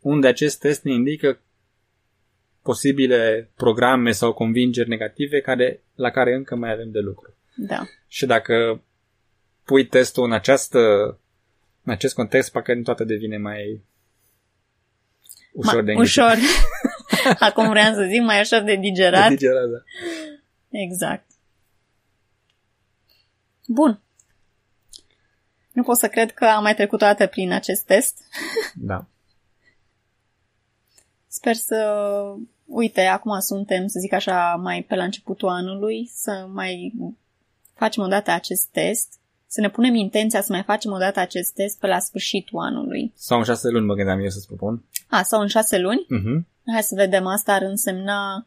unde 0.00 0.26
acest 0.26 0.58
test 0.60 0.82
ne 0.82 0.92
indică 0.92 1.40
posibile 2.68 3.50
programe 3.56 4.10
sau 4.12 4.32
convingeri 4.32 4.88
negative 4.88 5.40
care, 5.40 5.82
la 5.94 6.10
care 6.10 6.34
încă 6.34 6.54
mai 6.56 6.72
avem 6.72 6.90
de 6.90 6.98
lucru. 6.98 7.34
Da. 7.54 7.86
Și 8.06 8.26
dacă 8.26 8.82
pui 9.64 9.86
testul 9.86 10.24
în, 10.24 10.32
această, 10.32 10.78
în 11.82 11.92
acest 11.92 12.14
context, 12.14 12.52
parcă 12.52 12.80
toată 12.82 13.04
devine 13.04 13.36
mai 13.36 13.84
ușor 15.52 15.82
Ma- 15.82 15.84
de 15.84 15.92
înghițit. 15.92 16.22
ușor. 16.22 16.36
Acum 17.48 17.68
vreau 17.68 17.94
să 17.94 18.06
zic 18.10 18.20
mai 18.22 18.40
ușor 18.40 18.60
de 18.60 18.76
digerat. 18.76 19.28
De 19.28 19.34
digerat, 19.34 19.68
da. 19.68 19.82
Exact. 20.70 21.26
Bun. 23.66 24.00
Nu 25.72 25.82
pot 25.82 25.98
să 25.98 26.08
cred 26.08 26.32
că 26.32 26.44
am 26.44 26.62
mai 26.62 26.74
trecut 26.74 27.02
o 27.02 27.06
dată 27.06 27.26
prin 27.26 27.52
acest 27.52 27.84
test. 27.84 28.18
da. 28.74 29.06
Sper 31.26 31.54
să... 31.54 31.76
Uite, 32.68 33.00
acum 33.00 33.38
suntem, 33.38 33.86
să 33.86 33.98
zic 34.00 34.12
așa, 34.12 34.60
mai 34.62 34.82
pe 34.82 34.94
la 34.94 35.04
începutul 35.04 35.48
anului, 35.48 36.10
să 36.12 36.48
mai 36.52 36.94
facem 37.74 38.02
o 38.02 38.06
dată 38.06 38.30
acest 38.30 38.66
test, 38.66 39.18
să 39.46 39.60
ne 39.60 39.70
punem 39.70 39.94
intenția 39.94 40.40
să 40.40 40.52
mai 40.52 40.62
facem 40.62 40.92
o 40.92 40.98
dată 40.98 41.20
acest 41.20 41.54
test 41.54 41.78
pe 41.78 41.86
la 41.86 41.98
sfârșitul 41.98 42.58
anului. 42.58 43.12
Sau 43.14 43.38
în 43.38 43.44
șase 43.44 43.68
luni 43.68 43.86
mă 43.86 43.94
gândeam 43.94 44.20
eu 44.20 44.28
să-ți 44.28 44.46
propun. 44.46 44.84
A, 45.08 45.22
sau 45.22 45.40
în 45.40 45.46
șase 45.46 45.78
luni? 45.78 46.06
Uh-huh. 46.06 46.46
Hai 46.72 46.82
să 46.82 46.94
vedem, 46.94 47.26
asta 47.26 47.52
ar 47.52 47.62
însemna 47.62 48.46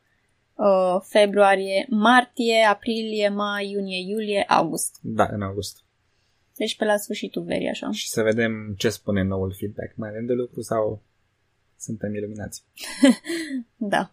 uh, 0.55 1.01
februarie, 1.03 1.85
martie, 1.89 2.65
aprilie, 2.69 3.29
mai, 3.29 3.69
iunie, 3.69 3.99
iulie, 4.09 4.43
august. 4.47 4.97
Da, 5.01 5.27
în 5.31 5.41
august. 5.41 5.83
Deci 6.55 6.75
pe 6.75 6.85
la 6.85 6.97
sfârșitul 6.97 7.43
verii, 7.43 7.69
așa. 7.69 7.91
Și 7.91 8.07
să 8.07 8.21
vedem 8.21 8.73
ce 8.77 8.89
spune 8.89 9.23
noul 9.23 9.55
feedback. 9.57 9.95
Mai 9.95 10.09
avem 10.09 10.25
de 10.25 10.33
lucru 10.33 10.61
sau 10.61 11.01
suntem 11.81 12.15
iluminați? 12.15 12.63
Da. 13.75 14.11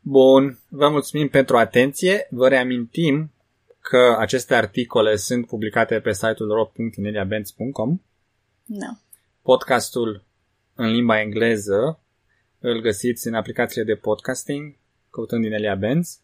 Bun, 0.00 0.58
vă 0.68 0.88
mulțumim 0.88 1.28
pentru 1.28 1.56
atenție. 1.56 2.26
Vă 2.30 2.48
reamintim 2.48 3.32
că 3.80 4.16
aceste 4.18 4.54
articole 4.54 5.16
sunt 5.16 5.46
publicate 5.46 6.00
pe 6.00 6.12
site-ul 6.12 6.48
ro.ineliabenz.com. 6.48 8.00
Da. 8.64 8.98
Podcastul 9.42 10.24
în 10.74 10.86
limba 10.86 11.20
engleză 11.20 12.00
îl 12.58 12.80
găsiți 12.80 13.26
în 13.26 13.34
aplicațiile 13.34 13.84
de 13.84 13.94
podcasting, 13.94 14.74
căutând 15.10 15.44
Inelia 15.44 15.74
Benz. 15.74 16.18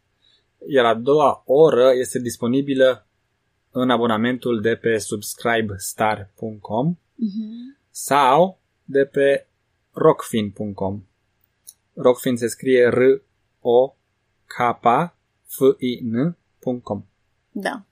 Iar 0.67 0.85
a 0.85 0.95
doua 0.95 1.43
oră 1.47 1.93
este 1.95 2.19
disponibilă 2.19 3.07
în 3.71 3.91
abonamentul 3.91 4.61
de 4.61 4.75
pe 4.75 4.99
subscribestar.com 4.99 6.97
Uh-huh. 7.21 7.77
sau 7.91 8.59
de 8.85 9.05
pe 9.05 9.47
rockfin.com. 9.93 11.03
Rockfin 11.95 12.37
se 12.37 12.47
scrie 12.47 12.89
r 12.89 13.23
o 13.61 13.95
k 14.47 14.55
f 15.47 15.59
i 15.79 16.01
n.com. 16.03 17.05
Da. 17.51 17.85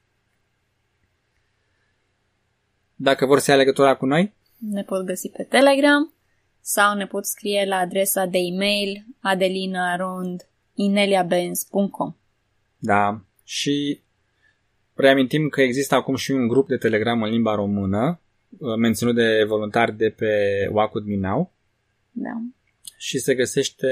Dacă 2.94 3.26
vor 3.26 3.38
să 3.38 3.50
ia 3.50 3.56
legătura 3.56 3.96
cu 3.96 4.06
noi, 4.06 4.37
Ne 4.58 4.82
pot 4.82 5.04
găsi 5.04 5.28
pe 5.28 5.42
Telegram 5.42 6.12
sau 6.61 6.96
ne 6.96 7.06
pot 7.06 7.24
scrie 7.24 7.64
la 7.66 7.76
adresa 7.76 8.26
de 8.26 8.38
e-mail 8.38 9.04
adelinaarond.ineliabenz.com 9.20 12.16
da, 12.78 13.20
și 13.44 14.01
reamintim 14.94 15.49
că 15.49 15.61
există 15.61 15.94
acum 15.94 16.14
și 16.14 16.30
un 16.30 16.49
grup 16.49 16.68
de 16.68 16.76
Telegram 16.76 17.22
în 17.22 17.30
limba 17.30 17.55
română, 17.55 18.20
uh, 18.59 18.76
menținut 18.76 19.14
de 19.14 19.44
voluntari 19.46 19.96
de 19.96 20.11
pe 20.11 20.32
Wacud 20.72 21.05
Minau 21.05 21.53
Da. 22.11 22.42
și 22.96 23.18
se 23.18 23.34
găsește 23.34 23.88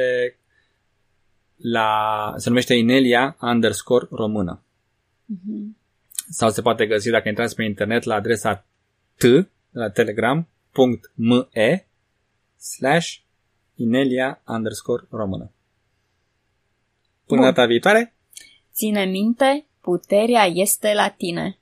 la, 1.57 2.33
se 2.37 2.49
numește 2.49 2.75
Inelia 2.75 3.37
underscore 3.41 4.07
română. 4.11 4.63
Uh-huh. 5.35 5.77
Sau 6.29 6.51
se 6.51 6.63
poate 6.63 6.87
găsi 6.87 7.11
dacă 7.11 7.29
intrați 7.29 7.55
pe 7.55 7.63
internet 7.63 8.03
la 8.03 8.15
adresa 8.15 8.67
t 9.17 9.25
la 9.71 9.91
telegram.me 9.91 11.87
slash 12.59 13.17
Inelia 13.75 14.43
underscore 14.47 15.07
română. 15.11 15.51
Până 17.27 17.41
Bun. 17.41 17.51
data 17.51 17.67
viitoare, 17.67 18.15
Ține 18.73 19.05
minte, 19.05 19.67
puterea 19.81 20.45
este 20.45 20.93
la 20.95 21.09
tine. 21.09 21.59